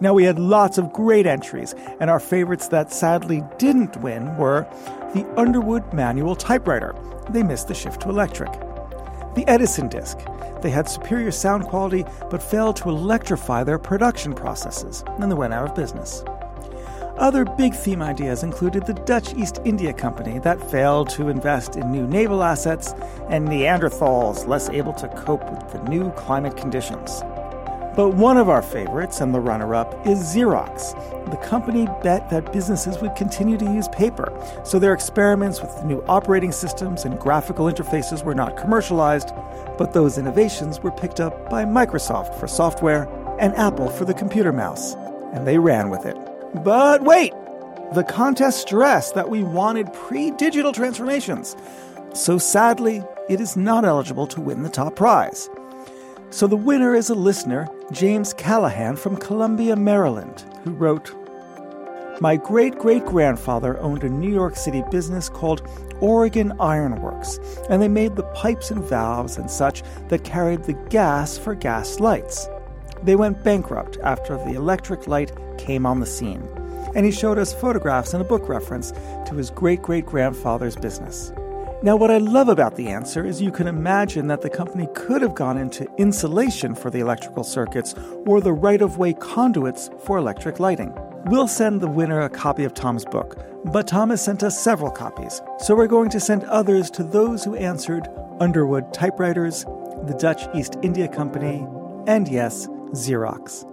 Now, 0.00 0.14
we 0.14 0.24
had 0.24 0.38
lots 0.38 0.78
of 0.78 0.92
great 0.92 1.26
entries, 1.26 1.74
and 2.00 2.10
our 2.10 2.20
favorites 2.20 2.68
that 2.68 2.92
sadly 2.92 3.42
didn't 3.58 3.96
win 3.98 4.36
were 4.36 4.66
the 5.14 5.26
Underwood 5.36 5.92
manual 5.92 6.36
typewriter. 6.36 6.94
They 7.30 7.42
missed 7.42 7.68
the 7.68 7.74
shift 7.74 8.02
to 8.02 8.08
electric. 8.08 8.52
The 9.34 9.44
Edison 9.46 9.88
disc. 9.88 10.18
They 10.62 10.70
had 10.70 10.88
superior 10.88 11.30
sound 11.30 11.64
quality 11.64 12.04
but 12.30 12.42
failed 12.42 12.76
to 12.76 12.88
electrify 12.88 13.64
their 13.64 13.78
production 13.78 14.34
processes, 14.34 15.04
and 15.18 15.30
they 15.30 15.36
went 15.36 15.54
out 15.54 15.68
of 15.68 15.74
business. 15.74 16.24
Other 17.18 17.44
big 17.44 17.74
theme 17.74 18.00
ideas 18.00 18.44
included 18.44 18.86
the 18.86 18.94
Dutch 18.94 19.34
East 19.34 19.60
India 19.64 19.92
Company 19.92 20.38
that 20.40 20.70
failed 20.70 21.08
to 21.10 21.28
invest 21.28 21.74
in 21.74 21.90
new 21.90 22.06
naval 22.06 22.44
assets, 22.44 22.94
and 23.28 23.48
Neanderthals 23.48 24.46
less 24.46 24.68
able 24.68 24.92
to 24.94 25.08
cope 25.08 25.48
with 25.50 25.72
the 25.72 25.82
new 25.90 26.12
climate 26.12 26.56
conditions. 26.56 27.22
But 27.98 28.14
one 28.14 28.36
of 28.36 28.48
our 28.48 28.62
favorites 28.62 29.20
and 29.20 29.34
the 29.34 29.40
runner 29.40 29.74
up 29.74 30.06
is 30.06 30.20
Xerox. 30.20 30.94
The 31.32 31.36
company 31.38 31.88
bet 32.00 32.30
that 32.30 32.52
businesses 32.52 32.98
would 32.98 33.16
continue 33.16 33.58
to 33.58 33.64
use 33.64 33.88
paper, 33.88 34.32
so 34.64 34.78
their 34.78 34.94
experiments 34.94 35.60
with 35.60 35.82
new 35.82 36.04
operating 36.06 36.52
systems 36.52 37.04
and 37.04 37.18
graphical 37.18 37.66
interfaces 37.66 38.22
were 38.22 38.36
not 38.36 38.56
commercialized, 38.56 39.32
but 39.76 39.94
those 39.94 40.16
innovations 40.16 40.78
were 40.78 40.92
picked 40.92 41.18
up 41.18 41.50
by 41.50 41.64
Microsoft 41.64 42.38
for 42.38 42.46
software 42.46 43.08
and 43.40 43.52
Apple 43.56 43.90
for 43.90 44.04
the 44.04 44.14
computer 44.14 44.52
mouse, 44.52 44.94
and 45.32 45.44
they 45.44 45.58
ran 45.58 45.90
with 45.90 46.06
it. 46.06 46.16
But 46.62 47.02
wait! 47.02 47.32
The 47.94 48.04
contest 48.04 48.60
stressed 48.60 49.16
that 49.16 49.28
we 49.28 49.42
wanted 49.42 49.92
pre 49.92 50.30
digital 50.30 50.70
transformations, 50.70 51.56
so 52.14 52.38
sadly, 52.38 53.02
it 53.28 53.40
is 53.40 53.56
not 53.56 53.84
eligible 53.84 54.28
to 54.28 54.40
win 54.40 54.62
the 54.62 54.70
top 54.70 54.94
prize. 54.94 55.50
So 56.30 56.46
the 56.46 56.56
winner 56.56 56.94
is 56.94 57.10
a 57.10 57.14
listener, 57.14 57.66
James 57.90 58.34
Callahan 58.34 58.96
from 58.96 59.16
Columbia, 59.16 59.74
Maryland, 59.74 60.44
who 60.62 60.72
wrote 60.72 61.14
My 62.20 62.36
great 62.36 62.78
great 62.78 63.06
grandfather 63.06 63.78
owned 63.80 64.04
a 64.04 64.10
New 64.10 64.30
York 64.30 64.56
City 64.56 64.84
business 64.90 65.30
called 65.30 65.66
Oregon 66.00 66.52
Iron 66.60 67.00
Works, 67.00 67.38
and 67.70 67.80
they 67.80 67.88
made 67.88 68.14
the 68.14 68.24
pipes 68.34 68.70
and 68.70 68.84
valves 68.84 69.38
and 69.38 69.50
such 69.50 69.82
that 70.08 70.22
carried 70.22 70.64
the 70.64 70.74
gas 70.90 71.38
for 71.38 71.54
gas 71.54 71.98
lights. 71.98 72.46
They 73.04 73.16
went 73.16 73.42
bankrupt 73.42 73.96
after 74.02 74.36
the 74.36 74.52
electric 74.52 75.06
light 75.06 75.32
came 75.56 75.86
on 75.86 76.00
the 76.00 76.06
scene, 76.06 76.46
and 76.94 77.06
he 77.06 77.12
showed 77.12 77.38
us 77.38 77.54
photographs 77.54 78.12
and 78.12 78.20
a 78.20 78.26
book 78.26 78.50
reference 78.50 78.92
to 79.26 79.34
his 79.34 79.48
great 79.48 79.80
great 79.80 80.04
grandfather's 80.04 80.76
business. 80.76 81.32
Now, 81.80 81.94
what 81.94 82.10
I 82.10 82.18
love 82.18 82.48
about 82.48 82.74
the 82.74 82.88
answer 82.88 83.24
is 83.24 83.40
you 83.40 83.52
can 83.52 83.68
imagine 83.68 84.26
that 84.26 84.40
the 84.40 84.50
company 84.50 84.88
could 84.96 85.22
have 85.22 85.36
gone 85.36 85.56
into 85.56 85.86
insulation 85.96 86.74
for 86.74 86.90
the 86.90 86.98
electrical 86.98 87.44
circuits 87.44 87.94
or 88.26 88.40
the 88.40 88.52
right 88.52 88.82
of 88.82 88.98
way 88.98 89.12
conduits 89.12 89.88
for 90.04 90.18
electric 90.18 90.58
lighting. 90.58 90.92
We'll 91.26 91.46
send 91.46 91.80
the 91.80 91.86
winner 91.86 92.20
a 92.20 92.30
copy 92.30 92.64
of 92.64 92.74
Tom's 92.74 93.04
book, 93.04 93.38
but 93.66 93.86
Tom 93.86 94.10
has 94.10 94.20
sent 94.20 94.42
us 94.42 94.60
several 94.60 94.90
copies, 94.90 95.40
so 95.60 95.76
we're 95.76 95.86
going 95.86 96.10
to 96.10 96.18
send 96.18 96.42
others 96.44 96.90
to 96.90 97.04
those 97.04 97.44
who 97.44 97.54
answered 97.54 98.08
Underwood 98.40 98.92
Typewriters, 98.92 99.62
the 99.62 100.16
Dutch 100.18 100.52
East 100.56 100.78
India 100.82 101.06
Company, 101.06 101.64
and 102.08 102.26
yes, 102.26 102.66
Xerox. 102.90 103.64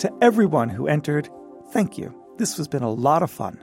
To 0.00 0.12
everyone 0.20 0.68
who 0.68 0.88
entered, 0.88 1.28
thank 1.70 1.96
you. 1.96 2.12
This 2.38 2.56
has 2.56 2.66
been 2.66 2.82
a 2.82 2.90
lot 2.90 3.22
of 3.22 3.30
fun. 3.30 3.62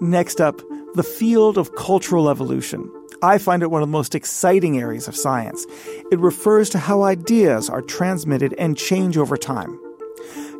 Next 0.00 0.40
up, 0.40 0.62
the 0.94 1.02
field 1.02 1.58
of 1.58 1.74
cultural 1.74 2.30
evolution. 2.30 2.90
I 3.22 3.36
find 3.36 3.62
it 3.62 3.70
one 3.70 3.82
of 3.82 3.88
the 3.88 3.92
most 3.92 4.14
exciting 4.14 4.78
areas 4.78 5.06
of 5.08 5.14
science. 5.14 5.66
It 6.10 6.18
refers 6.18 6.70
to 6.70 6.78
how 6.78 7.02
ideas 7.02 7.68
are 7.68 7.82
transmitted 7.82 8.54
and 8.56 8.78
change 8.78 9.18
over 9.18 9.36
time. 9.36 9.78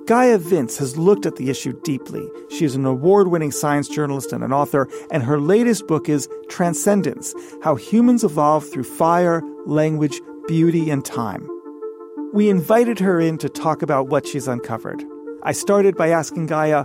Gaia 0.04 0.36
Vince 0.36 0.76
has 0.76 0.98
looked 0.98 1.24
at 1.24 1.36
the 1.36 1.48
issue 1.48 1.72
deeply. 1.84 2.28
She 2.50 2.66
is 2.66 2.74
an 2.74 2.84
award 2.84 3.28
winning 3.28 3.50
science 3.50 3.88
journalist 3.88 4.30
and 4.34 4.44
an 4.44 4.52
author, 4.52 4.88
and 5.10 5.22
her 5.22 5.40
latest 5.40 5.86
book 5.86 6.06
is 6.06 6.28
Transcendence 6.50 7.34
How 7.62 7.76
Humans 7.76 8.24
Evolve 8.24 8.68
Through 8.70 8.84
Fire, 8.84 9.42
Language, 9.64 10.20
Beauty, 10.48 10.90
and 10.90 11.02
Time. 11.02 11.48
We 12.34 12.50
invited 12.50 12.98
her 12.98 13.18
in 13.20 13.38
to 13.38 13.48
talk 13.48 13.80
about 13.80 14.08
what 14.08 14.26
she's 14.26 14.48
uncovered. 14.48 15.02
I 15.42 15.52
started 15.52 15.96
by 15.96 16.08
asking 16.08 16.46
Gaia, 16.46 16.84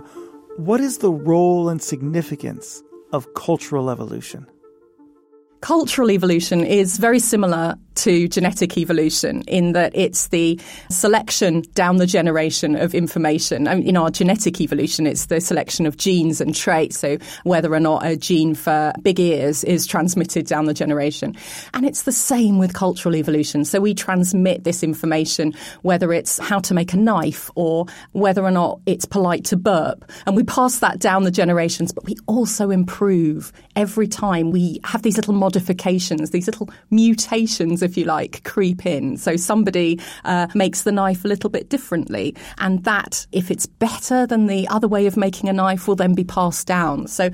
what 0.56 0.80
is 0.80 0.98
the 0.98 1.12
role 1.12 1.68
and 1.68 1.82
significance 1.82 2.82
of 3.12 3.34
cultural 3.34 3.90
evolution? 3.90 4.46
Cultural 5.60 6.10
evolution 6.10 6.64
is 6.64 6.98
very 6.98 7.18
similar 7.18 7.76
to 7.96 8.28
genetic 8.28 8.76
evolution 8.76 9.40
in 9.42 9.72
that 9.72 9.90
it's 9.94 10.28
the 10.28 10.60
selection 10.90 11.62
down 11.74 11.96
the 11.96 12.06
generation 12.06 12.76
of 12.76 12.94
information. 12.94 13.66
I 13.66 13.76
mean, 13.76 13.86
in 13.86 13.96
our 13.96 14.10
genetic 14.10 14.60
evolution, 14.60 15.06
it's 15.06 15.26
the 15.26 15.40
selection 15.40 15.86
of 15.86 15.96
genes 15.96 16.40
and 16.40 16.54
traits. 16.54 16.98
So 16.98 17.16
whether 17.44 17.72
or 17.72 17.80
not 17.80 18.04
a 18.06 18.16
gene 18.16 18.54
for 18.54 18.92
big 19.02 19.18
ears 19.18 19.64
is 19.64 19.86
transmitted 19.86 20.46
down 20.46 20.66
the 20.66 20.74
generation. 20.74 21.34
And 21.72 21.86
it's 21.86 22.02
the 22.02 22.12
same 22.12 22.58
with 22.58 22.74
cultural 22.74 23.16
evolution. 23.16 23.64
So 23.64 23.80
we 23.80 23.94
transmit 23.94 24.64
this 24.64 24.82
information, 24.82 25.54
whether 25.82 26.12
it's 26.12 26.38
how 26.38 26.58
to 26.60 26.74
make 26.74 26.92
a 26.92 26.98
knife 26.98 27.50
or 27.54 27.86
whether 28.12 28.44
or 28.44 28.50
not 28.50 28.80
it's 28.84 29.06
polite 29.06 29.44
to 29.46 29.56
burp. 29.56 30.04
And 30.26 30.36
we 30.36 30.44
pass 30.44 30.80
that 30.80 30.98
down 30.98 31.24
the 31.24 31.30
generations, 31.30 31.92
but 31.92 32.04
we 32.04 32.16
also 32.26 32.70
improve 32.70 33.52
every 33.76 34.08
time 34.08 34.50
we 34.50 34.80
have 34.84 35.02
these 35.02 35.16
little 35.16 35.34
modifications, 35.34 36.30
these 36.30 36.46
little 36.46 36.70
mutations 36.90 37.82
if 37.82 37.96
you 37.96 38.04
like, 38.04 38.42
creep 38.44 38.86
in. 38.86 39.16
So 39.16 39.36
somebody 39.36 40.00
uh, 40.24 40.48
makes 40.54 40.82
the 40.82 40.92
knife 40.92 41.24
a 41.24 41.28
little 41.28 41.50
bit 41.50 41.68
differently. 41.68 42.34
And 42.58 42.82
that, 42.84 43.26
if 43.32 43.50
it's 43.50 43.66
better 43.66 44.26
than 44.26 44.46
the 44.46 44.66
other 44.68 44.88
way 44.88 45.06
of 45.06 45.16
making 45.16 45.48
a 45.48 45.52
knife, 45.52 45.86
will 45.86 45.96
then 45.96 46.14
be 46.14 46.24
passed 46.24 46.66
down. 46.66 47.06
So 47.06 47.30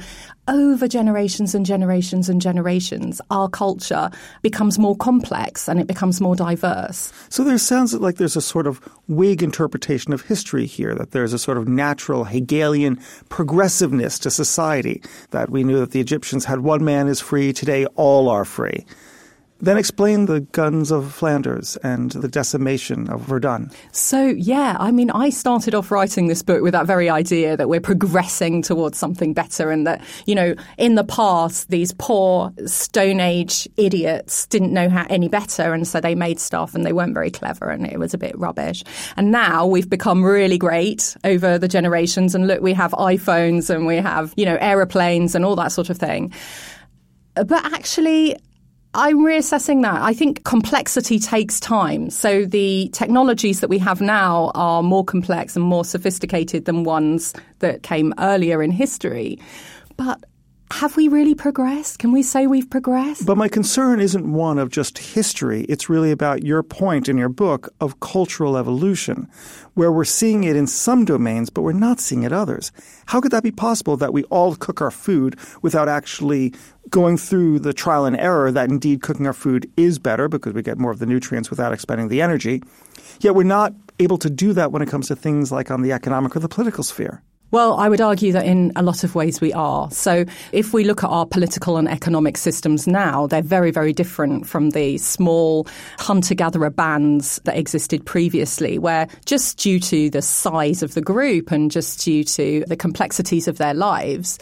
over 0.49 0.89
generations 0.89 1.55
and 1.55 1.65
generations 1.65 2.29
and 2.29 2.41
generations, 2.41 3.21
our 3.31 3.49
culture 3.49 4.11
becomes 4.43 4.79
more 4.79 4.97
complex 4.97 5.69
and 5.69 5.81
it 5.81 5.87
becomes 5.87 6.21
more 6.21 6.35
diverse. 6.35 7.13
So 7.29 7.45
there 7.45 7.59
sounds 7.59 7.95
like 7.95 8.17
there's 8.17 8.37
a 8.37 8.43
sort 8.43 8.67
of 8.67 8.79
Whig 9.09 9.43
interpretation 9.43 10.13
of 10.13 10.23
history 10.23 10.67
here, 10.67 10.95
that 10.95 11.13
there's 11.13 11.33
a 11.33 11.39
sort 11.39 11.59
of 11.59 11.69
natural 11.69 12.25
Hegelian 12.25 12.99
progressiveness 13.29 14.19
to 14.21 14.31
society, 14.31 15.03
that 15.31 15.51
we 15.51 15.65
knew 15.65 15.79
that 15.79 15.93
the 15.93 16.01
Egyptians 16.01 16.45
had 16.45 16.61
one 16.61 16.85
man 16.85 17.09
is 17.09 17.21
free, 17.21 17.53
today 17.53 17.87
all 17.97 18.29
are 18.29 18.45
free. 18.45 18.85
Then 19.63 19.79
explain 19.79 20.27
the 20.27 20.41
guns 20.41 20.91
of 20.91 21.15
Flanders 21.15 21.77
and 21.85 22.11
the 22.11 22.27
decimation 22.27 23.09
of 23.09 23.21
Verdun. 23.21 23.71
So, 23.93 24.27
yeah, 24.27 24.77
I 24.81 24.91
mean, 24.91 25.09
I 25.13 25.31
started 25.31 25.73
off 25.73 25.93
writing 25.93 26.27
this 26.27 26.43
book 26.43 26.63
with 26.63 26.73
that 26.73 26.85
very 26.85 27.09
idea 27.09 27.57
that 27.57 27.69
we're 27.69 27.81
progressing 27.81 28.63
towards 28.63 28.99
something 28.99 29.35
better 29.35 29.71
and 29.71 29.87
that, 29.87 30.03
you 30.27 30.35
know, 30.35 30.57
in 30.79 30.97
the 30.97 31.05
past, 31.05 31.71
these 31.71 31.93
poor 31.93 32.53
Stone 32.67 33.21
Age 33.21 33.69
idiots 33.77 34.49
didn't 34.49 34.73
know 34.73 34.89
how 34.89 35.07
any 35.09 35.29
better. 35.29 35.73
And 35.73 35.87
so 35.87 36.01
they 36.01 36.17
made 36.17 36.41
stuff 36.41 36.75
and 36.75 36.85
they 36.85 36.93
weren't 36.93 37.15
very 37.15 37.31
clever 37.31 37.71
and 37.71 37.87
it 37.87 38.01
was 38.01 38.13
a 38.13 38.19
bit 38.19 38.37
rubbish. 38.37 38.83
And 39.17 39.31
now 39.31 39.65
we've 39.65 39.89
become 39.89 40.25
really 40.25 40.59
great 40.59 41.17
over 41.23 41.57
the 41.57 41.69
generations. 41.69 42.35
And 42.35 42.49
look, 42.49 42.63
we 42.63 42.73
have 42.73 42.91
iPhones 42.95 43.73
and 43.73 43.87
we 43.87 43.99
have, 43.99 44.35
you 44.37 44.45
know, 44.45 44.59
aeroplanes 44.61 45.37
and 45.37 45.45
all 45.45 45.55
that 45.55 45.71
sort 45.71 45.89
of 45.89 45.99
thing. 45.99 46.33
But 47.35 47.65
actually, 47.73 48.37
I'm 48.95 49.21
reassessing 49.21 49.83
that. 49.83 50.03
I 50.03 50.13
think 50.13 50.45
complexity 50.45 51.19
takes 51.19 51.59
time. 51.59 52.11
So 52.11 52.45
the 52.45 52.91
technologies 52.93 53.61
that 53.61 53.71
we 53.71 53.79
have 53.79 54.03
now 54.03 54.51
are 54.55 54.83
more 54.83 55.05
complex 55.05 55.57
and 55.57 55.65
more 55.65 55.85
sophisticated 55.85 56.67
than 56.67 56.85
ones 56.85 57.33
that 57.61 57.83
came 57.83 58.13
earlier 58.19 58.63
in 58.63 58.71
history. 58.71 59.39
But 59.97 60.23
have 60.73 60.97
we 60.97 61.07
really 61.09 61.35
progressed? 61.35 61.99
Can 61.99 62.13
we 62.13 62.23
say 62.23 62.47
we've 62.47 62.69
progressed? 62.71 63.27
But 63.27 63.37
my 63.37 63.49
concern 63.49 64.01
isn't 64.01 64.33
one 64.33 64.59
of 64.59 64.71
just 64.71 64.97
history. 64.97 65.65
It's 65.69 65.91
really 65.91 66.11
about 66.11 66.45
your 66.45 66.63
point 66.63 67.09
in 67.09 67.19
your 67.19 67.29
book 67.29 67.69
of 67.81 68.01
cultural 68.01 68.57
evolution, 68.57 69.29
where 69.75 69.93
we're 69.93 70.05
seeing 70.05 70.45
it 70.45 70.57
in 70.57 70.67
some 70.67 71.05
domains, 71.05 71.51
but 71.51 71.61
we're 71.61 71.73
not 71.73 72.01
seeing 72.01 72.23
it 72.23 72.33
others. 72.33 72.73
How 73.07 73.21
could 73.21 73.33
that 73.33 73.43
be 73.43 73.51
possible 73.51 73.99
that 73.99 74.15
we 74.15 74.25
all 74.25 74.57
cook 74.57 74.81
our 74.81 74.91
food 74.91 75.39
without 75.61 75.89
actually 75.89 76.55
going 76.89 77.19
through 77.19 77.59
the 77.59 77.75
trial 77.75 78.07
and 78.07 78.17
error 78.17 78.51
that 78.51 78.71
indeed 78.71 79.03
cooking 79.03 79.27
our 79.27 79.35
food 79.35 79.71
is 79.77 79.99
better 79.99 80.27
because 80.27 80.55
we 80.55 80.63
get 80.63 80.79
more 80.79 80.91
of 80.91 80.99
the 81.01 81.07
nutrients 81.07 81.51
without 81.51 81.73
expending 81.75 82.09
the 82.09 82.23
energy? 82.23 82.63
Yet 83.21 83.35
we're 83.35 83.45
not 83.45 83.75
able 83.99 84.19
to 84.19 84.31
do 84.31 84.55
that 84.55 84.73
when 84.73 84.81
it 84.81 84.89
comes 84.89 85.09
to 85.09 85.17
things 85.17 85.53
like 85.53 85.71
on 85.71 85.83
the 85.83 85.93
economic 85.93 86.35
or 86.35 86.41
the 86.41 86.49
political 86.49 86.83
sphere. 86.83 87.23
Well, 87.53 87.75
I 87.75 87.91
would 87.91 88.01
argue 88.01 88.33
that 88.33 88.47
in 88.47 88.73
a 88.77 88.83
lot 88.83 89.05
of 89.05 89.15
ways 89.15 89.43
we 89.43 89.53
are. 89.53 89.91
So 89.91 90.25
if 90.53 90.73
we 90.73 90.85
look 90.85 91.05
at 91.05 91.11
our 91.11 91.27
political 91.27 91.77
and 91.77 91.87
economic 91.87 92.39
systems 92.39 92.87
now, 92.87 93.27
they're 93.27 93.43
very, 93.43 93.71
very 93.71 93.93
different 93.93 94.47
from 94.47 94.71
the 94.71 94.97
small 94.97 95.69
hunter 95.99 96.35
gatherer 96.35 96.71
bands 96.71 97.43
that 97.45 97.59
existed 97.59 98.07
previously, 98.07 98.79
where 98.79 99.07
just 99.27 99.59
due 99.59 99.79
to 99.81 100.09
the 100.09 100.23
size 100.23 100.83
of 100.83 100.95
the 100.95 101.03
group 101.03 101.53
and 101.53 101.71
just 101.71 102.03
due 102.03 102.25
to 102.25 102.65
the 102.69 102.77
complexities 102.77 103.47
of 103.47 103.59
their 103.59 103.75
lives, 103.75 104.39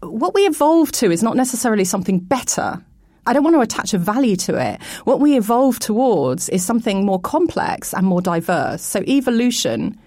what 0.00 0.32
we 0.32 0.46
evolve 0.46 0.90
to 0.92 1.10
is 1.10 1.22
not 1.22 1.36
necessarily 1.36 1.84
something 1.84 2.18
better. 2.18 2.82
I 3.26 3.34
don't 3.34 3.44
want 3.44 3.56
to 3.56 3.60
attach 3.60 3.92
a 3.92 3.98
value 3.98 4.36
to 4.36 4.56
it. 4.56 4.82
What 5.04 5.20
we 5.20 5.36
evolve 5.36 5.78
towards 5.78 6.48
is 6.48 6.64
something 6.64 7.04
more 7.04 7.20
complex 7.20 7.92
and 7.92 8.06
more 8.06 8.22
diverse. 8.22 8.80
So 8.80 9.00
evolution, 9.00 9.98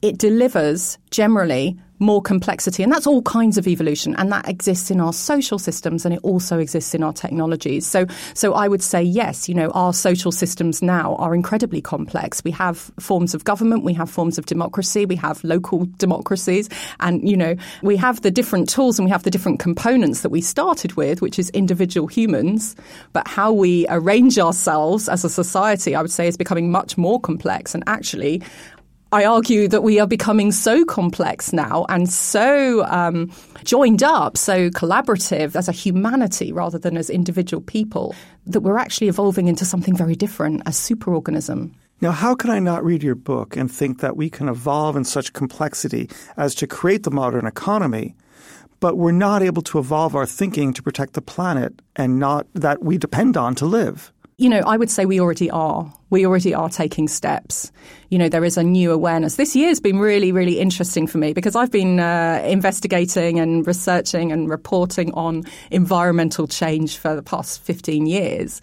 it 0.00 0.16
delivers 0.16 0.96
generally 1.10 1.76
more 1.98 2.22
complexity. 2.22 2.82
And 2.82 2.92
that's 2.92 3.06
all 3.06 3.22
kinds 3.22 3.58
of 3.58 3.66
evolution. 3.66 4.14
And 4.16 4.30
that 4.32 4.48
exists 4.48 4.90
in 4.90 5.00
our 5.00 5.12
social 5.12 5.58
systems 5.58 6.04
and 6.04 6.14
it 6.14 6.20
also 6.22 6.58
exists 6.58 6.94
in 6.94 7.02
our 7.02 7.12
technologies. 7.12 7.86
So, 7.86 8.06
so 8.34 8.54
I 8.54 8.68
would 8.68 8.82
say, 8.82 9.02
yes, 9.02 9.48
you 9.48 9.54
know, 9.54 9.70
our 9.70 9.92
social 9.92 10.32
systems 10.32 10.82
now 10.82 11.16
are 11.16 11.34
incredibly 11.34 11.80
complex. 11.80 12.42
We 12.44 12.50
have 12.52 12.90
forms 12.98 13.34
of 13.34 13.44
government, 13.44 13.84
we 13.84 13.94
have 13.94 14.10
forms 14.10 14.38
of 14.38 14.46
democracy, 14.46 15.06
we 15.06 15.16
have 15.16 15.42
local 15.44 15.86
democracies. 15.98 16.68
And, 17.00 17.28
you 17.28 17.36
know, 17.36 17.56
we 17.82 17.96
have 17.96 18.22
the 18.22 18.30
different 18.30 18.68
tools 18.68 18.98
and 18.98 19.06
we 19.06 19.10
have 19.10 19.22
the 19.22 19.30
different 19.30 19.60
components 19.60 20.22
that 20.22 20.30
we 20.30 20.40
started 20.40 20.94
with, 20.94 21.20
which 21.20 21.38
is 21.38 21.50
individual 21.50 22.06
humans. 22.06 22.76
But 23.12 23.26
how 23.26 23.52
we 23.52 23.86
arrange 23.88 24.38
ourselves 24.38 25.08
as 25.08 25.24
a 25.24 25.30
society, 25.30 25.94
I 25.94 26.02
would 26.02 26.10
say, 26.10 26.28
is 26.28 26.36
becoming 26.36 26.70
much 26.70 26.96
more 26.96 27.20
complex. 27.20 27.74
And 27.74 27.84
actually, 27.86 28.42
I 29.10 29.24
argue 29.24 29.68
that 29.68 29.82
we 29.82 29.98
are 30.00 30.06
becoming 30.06 30.52
so 30.52 30.84
complex 30.84 31.50
now 31.54 31.86
and 31.88 32.10
so 32.10 32.84
um, 32.84 33.32
joined 33.64 34.02
up, 34.02 34.36
so 34.36 34.68
collaborative 34.68 35.56
as 35.56 35.66
a 35.66 35.72
humanity 35.72 36.52
rather 36.52 36.78
than 36.78 36.98
as 36.98 37.08
individual 37.08 37.62
people, 37.62 38.14
that 38.46 38.60
we're 38.60 38.76
actually 38.76 39.08
evolving 39.08 39.48
into 39.48 39.64
something 39.64 39.96
very 39.96 40.14
different, 40.14 40.60
a 40.66 40.70
superorganism. 40.70 41.72
Now, 42.02 42.10
how 42.10 42.34
can 42.34 42.50
I 42.50 42.58
not 42.58 42.84
read 42.84 43.02
your 43.02 43.14
book 43.14 43.56
and 43.56 43.72
think 43.72 44.00
that 44.00 44.14
we 44.14 44.28
can 44.28 44.46
evolve 44.46 44.94
in 44.94 45.04
such 45.04 45.32
complexity 45.32 46.10
as 46.36 46.54
to 46.56 46.66
create 46.66 47.04
the 47.04 47.10
modern 47.10 47.46
economy, 47.46 48.14
but 48.78 48.98
we're 48.98 49.12
not 49.12 49.42
able 49.42 49.62
to 49.62 49.78
evolve 49.78 50.14
our 50.14 50.26
thinking 50.26 50.74
to 50.74 50.82
protect 50.82 51.14
the 51.14 51.22
planet 51.22 51.80
and 51.96 52.18
not 52.18 52.46
that 52.52 52.84
we 52.84 52.98
depend 52.98 53.38
on 53.38 53.54
to 53.54 53.64
live? 53.64 54.12
You 54.38 54.48
know, 54.48 54.60
I 54.60 54.76
would 54.76 54.88
say 54.88 55.04
we 55.04 55.20
already 55.20 55.50
are. 55.50 55.92
We 56.10 56.24
already 56.24 56.54
are 56.54 56.68
taking 56.68 57.08
steps. 57.08 57.72
You 58.08 58.18
know, 58.18 58.28
there 58.28 58.44
is 58.44 58.56
a 58.56 58.62
new 58.62 58.92
awareness. 58.92 59.34
This 59.34 59.56
year's 59.56 59.80
been 59.80 59.98
really, 59.98 60.30
really 60.30 60.60
interesting 60.60 61.08
for 61.08 61.18
me 61.18 61.32
because 61.32 61.56
I've 61.56 61.72
been 61.72 61.98
uh, 61.98 62.40
investigating 62.46 63.40
and 63.40 63.66
researching 63.66 64.30
and 64.30 64.48
reporting 64.48 65.12
on 65.14 65.42
environmental 65.72 66.46
change 66.46 66.98
for 66.98 67.16
the 67.16 67.22
past 67.22 67.60
15 67.62 68.06
years. 68.06 68.60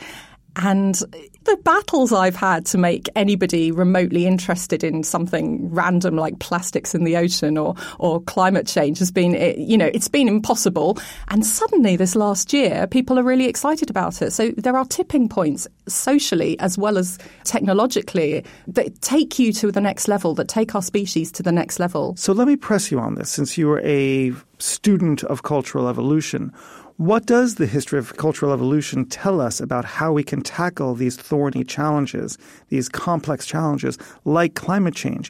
And 0.56 0.98
the 1.46 1.58
battles 1.58 2.12
I've 2.12 2.36
had 2.36 2.66
to 2.68 2.78
make 2.78 3.08
anybody 3.16 3.72
remotely 3.72 4.26
interested 4.26 4.84
in 4.84 5.04
something 5.04 5.70
random 5.72 6.16
like 6.16 6.40
plastics 6.40 6.94
in 6.94 7.04
the 7.04 7.18
ocean 7.18 7.58
or, 7.58 7.76
or 8.00 8.22
climate 8.22 8.68
change 8.68 9.00
has 9.00 9.12
been, 9.12 9.34
you 9.58 9.78
know, 9.78 9.90
it's 9.94 10.08
been 10.08 10.28
impossible. 10.28 10.98
And 11.30 11.46
suddenly 11.46 11.96
this 11.96 12.16
last 12.16 12.54
year, 12.54 12.88
people 12.88 13.18
are 13.20 13.24
really 13.24 13.46
excited 13.46 13.90
about 13.90 14.22
it. 14.22 14.32
So 14.32 14.52
there 14.58 14.76
are 14.76 14.86
tipping 14.86 15.30
points 15.30 15.68
socially 15.88 16.60
as 16.60 16.78
well 16.78 16.98
as 16.98 17.18
technologically 17.44 18.44
that 18.68 19.02
take 19.02 19.40
you 19.40 19.54
to 19.54 19.72
the 19.72 19.82
next 19.82 20.08
level, 20.08 20.34
that 20.36 20.48
take 20.48 20.76
our 20.76 20.82
species 20.82 21.32
to 21.34 21.44
the 21.44 21.52
next 21.52 21.80
level. 21.80 22.16
So 22.18 22.34
let 22.34 22.48
me 22.48 22.56
press 22.56 22.92
you 22.92 23.00
on 23.00 23.16
this 23.16 23.30
since 23.30 23.58
you 23.58 23.72
are 23.72 23.82
a 23.82 24.34
student 24.58 25.24
of 25.26 25.44
cultural 25.44 25.88
evolution. 25.88 26.52
What 26.98 27.26
does 27.26 27.56
the 27.56 27.66
history 27.66 28.00
of 28.00 28.16
cultural 28.16 28.54
evolution 28.54 29.04
tell 29.04 29.42
us 29.42 29.60
about 29.60 29.84
how 29.84 30.14
we 30.14 30.24
can 30.24 30.40
tackle 30.42 30.96
these 30.96 31.18
thorny 31.18 31.66
challenges, 31.66 32.38
these 32.70 32.88
complex 32.88 33.46
challenges 33.46 33.98
like 34.24 34.56
climate 34.56 34.96
change? 34.96 35.30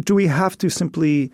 Do 0.00 0.14
we 0.14 0.26
have 0.26 0.56
to 0.56 0.70
simply 0.70 1.30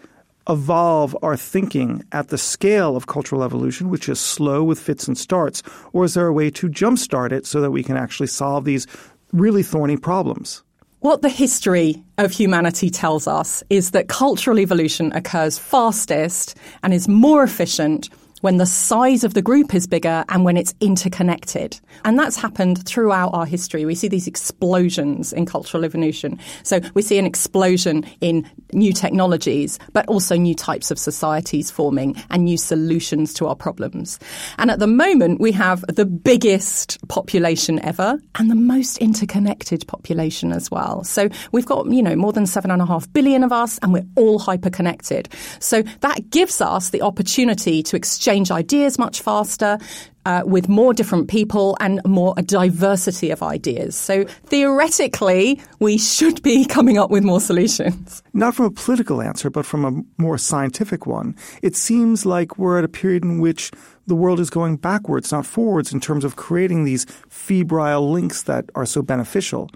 evolve 0.48 1.16
our 1.22 1.37
thinking 1.37 2.03
at 2.11 2.27
the 2.27 2.38
scale 2.38 2.96
of 2.96 3.07
cultural 3.07 3.44
evolution, 3.44 3.88
which 3.88 4.09
is 4.09 4.18
slow 4.18 4.64
with 4.64 4.81
fits 4.81 5.07
and 5.07 5.16
starts, 5.16 5.62
or 5.92 6.05
is 6.05 6.14
there 6.14 6.27
a 6.27 6.33
way 6.33 6.51
to 6.51 6.68
jumpstart 6.68 7.31
it 7.31 7.46
so 7.46 7.61
that 7.61 7.70
we 7.70 7.85
can 7.85 7.96
actually 7.96 8.27
solve 8.27 8.64
these 8.64 8.88
really 9.33 9.62
thorny 9.62 9.96
problems? 9.96 10.64
What 11.03 11.22
the 11.22 11.29
history 11.29 12.03
of 12.18 12.33
humanity 12.33 12.90
tells 12.90 13.29
us 13.29 13.62
is 13.70 13.92
that 13.92 14.09
cultural 14.09 14.59
evolution 14.59 15.12
occurs 15.12 15.57
fastest 15.57 16.57
and 16.83 16.92
is 16.92 17.07
more 17.07 17.44
efficient 17.44 18.09
when 18.42 18.59
the 18.59 18.66
size 18.66 19.24
of 19.24 19.35
the 19.35 19.40
group 19.40 19.74
is 19.74 19.87
bigger 19.87 20.24
and 20.28 20.44
when 20.44 20.57
it's 20.57 20.74
interconnected. 20.81 21.81
And 22.05 22.18
that's 22.18 22.37
happened 22.37 22.85
throughout 22.87 23.31
our 23.33 23.46
history. 23.46 23.85
We 23.85 23.94
see 23.94 24.09
these 24.09 24.26
explosions 24.26 25.33
in 25.33 25.46
cultural 25.46 25.85
evolution. 25.85 26.38
So 26.62 26.81
we 26.94 27.02
see 27.02 27.18
an 27.18 27.24
explosion 27.24 28.05
in 28.20 28.48
new 28.72 28.92
technologies, 28.92 29.78
but 29.92 30.07
also 30.09 30.37
new 30.37 30.55
types 30.55 30.90
of 30.90 30.98
societies 30.98 31.70
forming 31.70 32.16
and 32.31 32.44
new 32.44 32.59
solutions 32.59 33.33
to 33.35 33.46
our 33.46 33.57
problems. 33.57 34.18
And 34.59 34.70
at 34.70 34.81
the 34.81 34.87
moment, 34.87 35.40
we 35.40 35.52
have 35.52 35.85
the 35.88 36.05
biggest 36.05 36.98
population 37.09 37.78
ever 37.85 38.18
and 38.35 38.50
the 38.50 38.57
most 38.57 38.98
interconnected 38.98 39.87
population 39.87 40.52
as 40.52 40.70
well. 40.70 41.05
So 41.05 41.28
we've 41.52 41.66
got, 41.66 41.87
you 41.87 42.02
know, 42.02 42.16
more 42.16 42.33
than 42.33 42.46
seven 42.46 42.72
and 42.72 42.83
a 42.83 42.87
half 42.87 43.11
billion 43.12 43.44
of 43.44 43.52
us 43.52 43.78
and 43.83 43.92
we're 43.92 44.07
all 44.16 44.40
hyperconnected. 44.40 45.33
So 45.62 45.83
that 46.00 46.31
gives 46.31 46.61
us 46.61 46.90
the 46.90 47.02
opportunity 47.02 47.85
to 47.85 47.96
exchange 47.96 48.32
exchange 48.33 48.51
ideas 48.51 48.99
much 48.99 49.21
faster, 49.21 49.79
uh, 50.25 50.42
with 50.47 50.68
more 50.68 50.95
different 50.95 51.29
people 51.29 51.77
and 51.81 52.01
more 52.07 52.33
a 52.38 52.42
diversity 52.42 53.31
of 53.31 53.42
ideas. 53.42 53.95
So 53.95 54.25
theoretically, 54.47 55.61
we 55.81 55.99
should 55.99 56.42
be 56.42 56.64
coming 56.77 56.97
up 56.97 57.11
with 57.11 57.25
more 57.25 57.40
solutions. 57.40 58.23
Not 58.33 58.55
from 58.55 58.66
a 58.66 58.71
political 58.71 59.21
answer, 59.21 59.51
but 59.51 59.66
from 59.66 59.85
a 59.85 60.23
more 60.23 60.38
scientific 60.38 61.07
one. 61.07 61.37
It 61.61 61.77
seems 61.77 62.25
like 62.25 62.57
we're 62.57 62.79
at 62.79 62.85
a 62.85 62.88
period 62.88 63.23
in 63.25 63.38
which 63.38 63.71
the 64.07 64.14
world 64.14 64.40
is 64.40 64.49
going 64.49 64.77
backwards, 64.77 65.31
not 65.31 65.45
forwards, 65.45 65.92
in 65.92 66.01
terms 66.01 66.25
of 66.25 66.37
creating 66.37 66.85
these 66.85 67.05
febrile 67.29 68.11
links 68.11 68.45
that 68.45 68.64
are 68.75 68.87
so 68.87 69.03
beneficial. 69.03 69.68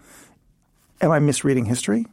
Am 1.03 1.11
I 1.11 1.19
misreading 1.19 1.67
history? 1.67 2.07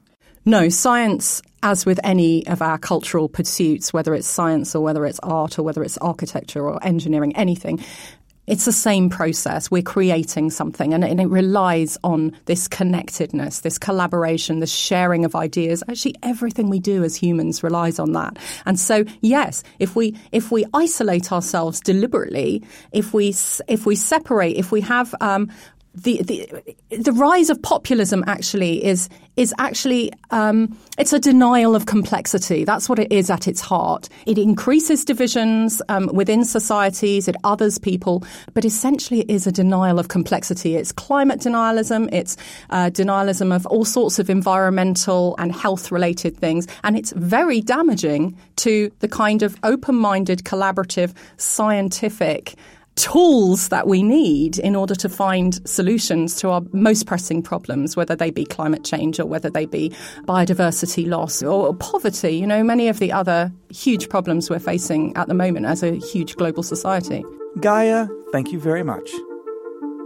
No, 0.45 0.67
science, 0.67 1.41
as 1.61 1.85
with 1.85 1.99
any 2.03 2.45
of 2.47 2.61
our 2.61 2.77
cultural 2.77 3.29
pursuits, 3.29 3.93
whether 3.93 4.13
it's 4.13 4.27
science 4.27 4.75
or 4.75 4.83
whether 4.83 5.05
it's 5.05 5.19
art 5.19 5.57
or 5.57 5.63
whether 5.63 5.83
it's 5.83 5.97
architecture 5.99 6.67
or 6.67 6.85
engineering, 6.85 7.33
anything, 7.37 7.79
it's 8.45 8.65
the 8.65 8.73
same 8.73 9.09
process. 9.09 9.71
We're 9.71 9.83
creating 9.83 10.49
something, 10.49 10.93
and, 10.93 11.03
it 11.05 11.27
relies 11.27 11.97
on 12.03 12.35
this 12.45 12.67
connectedness, 12.67 13.61
this 13.61 13.77
collaboration, 13.77 14.59
this 14.59 14.73
sharing 14.73 15.23
of 15.23 15.33
ideas. 15.33 15.81
Actually, 15.87 16.15
everything 16.23 16.69
we 16.69 16.79
do 16.79 17.05
as 17.05 17.15
humans 17.15 17.63
relies 17.63 17.99
on 17.99 18.11
that. 18.11 18.37
And 18.65 18.77
so, 18.77 19.05
yes, 19.21 19.63
if 19.79 19.95
we 19.95 20.17
if 20.33 20.51
we 20.51 20.65
isolate 20.73 21.31
ourselves 21.31 21.79
deliberately, 21.79 22.63
if 22.91 23.13
we 23.13 23.29
if 23.69 23.85
we 23.85 23.95
separate, 23.95 24.57
if 24.57 24.73
we 24.73 24.81
have 24.81 25.15
um, 25.21 25.49
the, 25.95 26.21
the 26.23 26.75
the 26.97 27.11
rise 27.11 27.49
of 27.49 27.61
populism 27.61 28.23
actually 28.25 28.83
is 28.83 29.09
is 29.35 29.53
actually 29.59 30.11
um, 30.31 30.75
it's 30.97 31.13
a 31.13 31.19
denial 31.19 31.75
of 31.75 31.85
complexity. 31.85 32.63
That's 32.63 32.89
what 32.89 32.97
it 32.97 33.11
is 33.11 33.29
at 33.29 33.47
its 33.47 33.61
heart. 33.61 34.09
It 34.25 34.39
increases 34.39 35.05
divisions 35.05 35.81
um, 35.89 36.07
within 36.07 36.45
societies. 36.45 37.27
It 37.27 37.35
others 37.43 37.77
people, 37.77 38.23
but 38.55 38.65
essentially 38.65 39.21
it 39.21 39.29
is 39.29 39.45
a 39.45 39.51
denial 39.51 39.99
of 39.99 40.07
complexity. 40.07 40.75
It's 40.75 40.91
climate 40.91 41.41
denialism. 41.41 42.11
It's 42.11 42.37
uh, 42.71 42.89
denialism 42.89 43.55
of 43.55 43.67
all 43.67 43.85
sorts 43.85 44.17
of 44.17 44.31
environmental 44.31 45.35
and 45.37 45.53
health 45.53 45.91
related 45.91 46.35
things, 46.37 46.67
and 46.83 46.97
it's 46.97 47.11
very 47.11 47.61
damaging 47.61 48.35
to 48.57 48.91
the 48.99 49.07
kind 49.07 49.43
of 49.43 49.57
open 49.63 49.95
minded, 49.95 50.43
collaborative, 50.43 51.13
scientific 51.37 52.55
tools 52.95 53.69
that 53.69 53.87
we 53.87 54.03
need 54.03 54.59
in 54.59 54.75
order 54.75 54.95
to 54.95 55.09
find 55.09 55.67
solutions 55.67 56.35
to 56.37 56.49
our 56.49 56.61
most 56.71 57.05
pressing 57.07 57.41
problems, 57.41 57.95
whether 57.95 58.15
they 58.15 58.29
be 58.29 58.45
climate 58.45 58.83
change 58.83 59.19
or 59.19 59.25
whether 59.25 59.49
they 59.49 59.65
be 59.65 59.89
biodiversity 60.25 61.07
loss 61.07 61.41
or 61.41 61.73
poverty. 61.75 62.35
You 62.35 62.47
know, 62.47 62.63
many 62.63 62.87
of 62.87 62.99
the 62.99 63.11
other 63.11 63.51
huge 63.69 64.09
problems 64.09 64.49
we're 64.49 64.59
facing 64.59 65.15
at 65.15 65.27
the 65.27 65.33
moment 65.33 65.65
as 65.65 65.83
a 65.83 65.95
huge 65.95 66.35
global 66.35 66.63
society. 66.63 67.23
Gaia, 67.59 68.07
thank 68.31 68.51
you 68.51 68.59
very 68.59 68.83
much. 68.83 69.09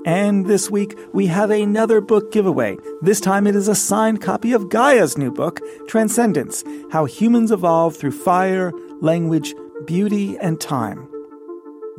And 0.05 0.45
this 0.45 0.69
week, 0.71 0.97
we 1.13 1.27
have 1.27 1.51
another 1.51 1.99
book 1.99 2.31
giveaway. 2.31 2.77
This 3.01 3.19
time 3.19 3.45
it 3.45 3.57
is 3.57 3.67
a 3.67 3.75
signed 3.75 4.21
copy 4.21 4.53
of 4.53 4.69
Gaia's 4.69 5.17
new 5.17 5.31
book, 5.31 5.59
Transcendence 5.89 6.63
How 6.91 7.03
Humans 7.03 7.51
Evolve 7.51 7.97
Through 7.97 8.11
Fire, 8.11 8.71
Language, 9.01 9.53
Beauty, 9.85 10.37
and 10.37 10.61
Time. 10.61 11.09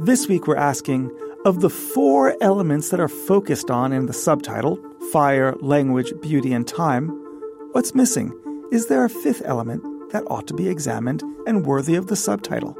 This 0.01 0.29
week 0.29 0.47
we're 0.47 0.55
asking 0.55 1.11
of 1.45 1.61
the 1.61 1.69
four 1.69 2.37
elements 2.41 2.91
that 2.91 3.01
are 3.01 3.09
focused 3.09 3.69
on 3.69 3.93
in 3.93 4.07
the 4.07 4.13
subtitle 4.13 4.79
fire, 5.13 5.57
language, 5.61 6.13
beauty, 6.23 6.53
and 6.53 6.69
time 6.69 7.09
what's 7.73 7.97
missing? 7.97 8.33
Is 8.71 8.87
there 8.87 9.05
a 9.05 9.11
fifth 9.11 9.43
element 9.45 9.83
that 10.13 10.23
ought 10.29 10.47
to 10.47 10.55
be 10.55 10.69
examined 10.69 11.25
and 11.49 11.67
worthy 11.67 11.97
of 11.97 12.07
the 12.07 12.15
subtitle? 12.15 12.77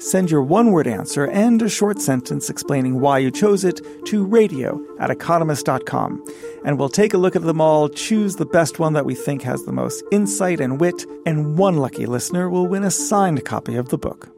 Send 0.00 0.32
your 0.32 0.42
one 0.42 0.72
word 0.72 0.88
answer 0.88 1.28
and 1.28 1.62
a 1.62 1.68
short 1.68 2.00
sentence 2.00 2.50
explaining 2.50 2.98
why 2.98 3.18
you 3.18 3.30
chose 3.30 3.64
it 3.64 3.80
to 4.06 4.24
radio 4.24 4.84
at 4.98 5.12
economist.com. 5.12 6.24
And 6.64 6.76
we'll 6.76 6.88
take 6.88 7.14
a 7.14 7.18
look 7.18 7.36
at 7.36 7.42
them 7.42 7.60
all, 7.60 7.88
choose 7.88 8.34
the 8.34 8.46
best 8.46 8.80
one 8.80 8.94
that 8.94 9.06
we 9.06 9.14
think 9.14 9.42
has 9.42 9.64
the 9.64 9.72
most 9.72 10.02
insight 10.10 10.60
and 10.60 10.80
wit, 10.80 11.06
and 11.24 11.56
one 11.56 11.76
lucky 11.76 12.06
listener 12.06 12.50
will 12.50 12.66
win 12.66 12.82
a 12.82 12.90
signed 12.90 13.44
copy 13.44 13.76
of 13.76 13.90
the 13.90 13.98
book. 13.98 14.28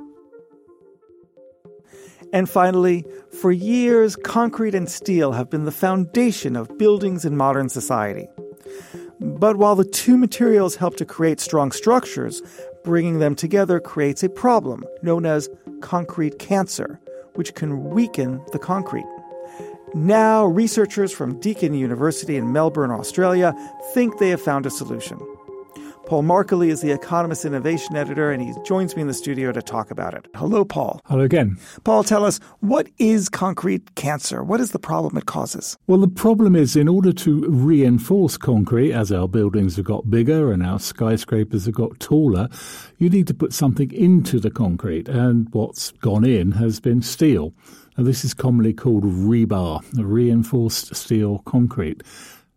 And 2.33 2.49
finally, 2.49 3.05
for 3.41 3.51
years, 3.51 4.17
concrete 4.17 4.75
and 4.75 4.89
steel 4.89 5.33
have 5.33 5.51
been 5.51 5.65
the 5.65 5.73
foundation 5.73 6.57
of 6.57 6.79
buildings 6.79 7.25
in 7.25 7.37
modern 7.37 7.69
society. 7.69 8.29
But 9.21 9.57
while 9.57 9.75
the 9.75 9.85
two 9.85 10.17
materials 10.17 10.77
help 10.77 10.97
to 10.97 11.05
create 11.05 11.41
strong 11.41 11.73
structures, 11.73 12.41
bringing 12.85 13.19
them 13.19 13.35
together 13.35 13.81
creates 13.81 14.23
a 14.23 14.29
problem 14.29 14.85
known 15.03 15.27
as 15.27 15.49
concrete 15.81 16.39
cancer, 16.39 17.01
which 17.35 17.55
can 17.55 17.91
weaken 17.91 18.43
the 18.53 18.59
concrete. 18.59 19.07
Now, 19.93 20.47
researchers 20.47 21.13
from 21.13 21.41
Deakin 21.41 21.75
University 21.75 22.37
in 22.37 22.53
Melbourne, 22.53 22.93
Australia, 22.93 23.53
think 23.93 24.19
they 24.19 24.29
have 24.29 24.41
found 24.41 24.65
a 24.65 24.71
solution. 24.71 25.19
Paul 26.11 26.25
Markillie 26.25 26.71
is 26.71 26.81
the 26.81 26.91
Economist 26.91 27.45
Innovation 27.45 27.95
Editor, 27.95 28.33
and 28.33 28.43
he 28.43 28.53
joins 28.65 28.97
me 28.97 29.03
in 29.03 29.07
the 29.07 29.15
studio 29.15 29.53
to 29.53 29.63
talk 29.63 29.93
about 29.93 30.13
it. 30.13 30.27
Hello, 30.35 30.65
Paul. 30.65 31.01
Hello 31.05 31.23
again. 31.23 31.57
Paul, 31.85 32.03
tell 32.03 32.25
us 32.25 32.41
what 32.59 32.89
is 32.99 33.29
concrete 33.29 33.95
cancer? 33.95 34.43
What 34.43 34.59
is 34.59 34.73
the 34.73 34.81
problem 34.81 35.17
it 35.17 35.27
causes? 35.27 35.79
Well, 35.87 36.01
the 36.01 36.09
problem 36.09 36.57
is 36.57 36.75
in 36.75 36.89
order 36.89 37.13
to 37.13 37.49
reinforce 37.49 38.37
concrete, 38.37 38.93
as 38.93 39.13
our 39.13 39.29
buildings 39.29 39.77
have 39.77 39.85
got 39.85 40.11
bigger 40.11 40.51
and 40.51 40.67
our 40.67 40.81
skyscrapers 40.81 41.67
have 41.67 41.77
got 41.77 42.01
taller, 42.01 42.49
you 42.99 43.09
need 43.09 43.29
to 43.29 43.35
put 43.35 43.53
something 43.53 43.93
into 43.93 44.41
the 44.41 44.51
concrete, 44.51 45.09
and 45.09 45.47
what's 45.53 45.93
gone 45.93 46.25
in 46.25 46.51
has 46.51 46.81
been 46.81 47.03
steel. 47.03 47.55
Now, 47.97 48.03
this 48.03 48.25
is 48.25 48.35
commonly 48.35 48.73
called 48.73 49.05
rebar, 49.05 49.81
reinforced 49.95 50.93
steel 50.97 51.39
concrete. 51.47 52.03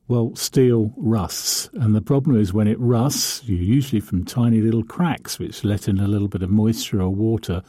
Well, 0.08 0.36
steel 0.36 0.94
rusts, 0.98 1.70
and 1.74 1.96
the 1.96 2.02
problem 2.02 2.38
is 2.38 2.54
when 2.54 2.68
it 2.68 2.80
rusts, 2.80 3.42
usually 3.46 4.02
from 4.02 4.26
tiny 4.26 4.60
little 4.60 4.84
cracks 4.84 5.39
which 5.39 5.63
let 5.63 5.88
in 5.88 5.98
a 5.98 6.10
little 6.10 6.28
bit 6.28 6.44
of 6.44 6.50
moisture 6.50 7.02
or 7.02 7.10
water. 7.10 7.63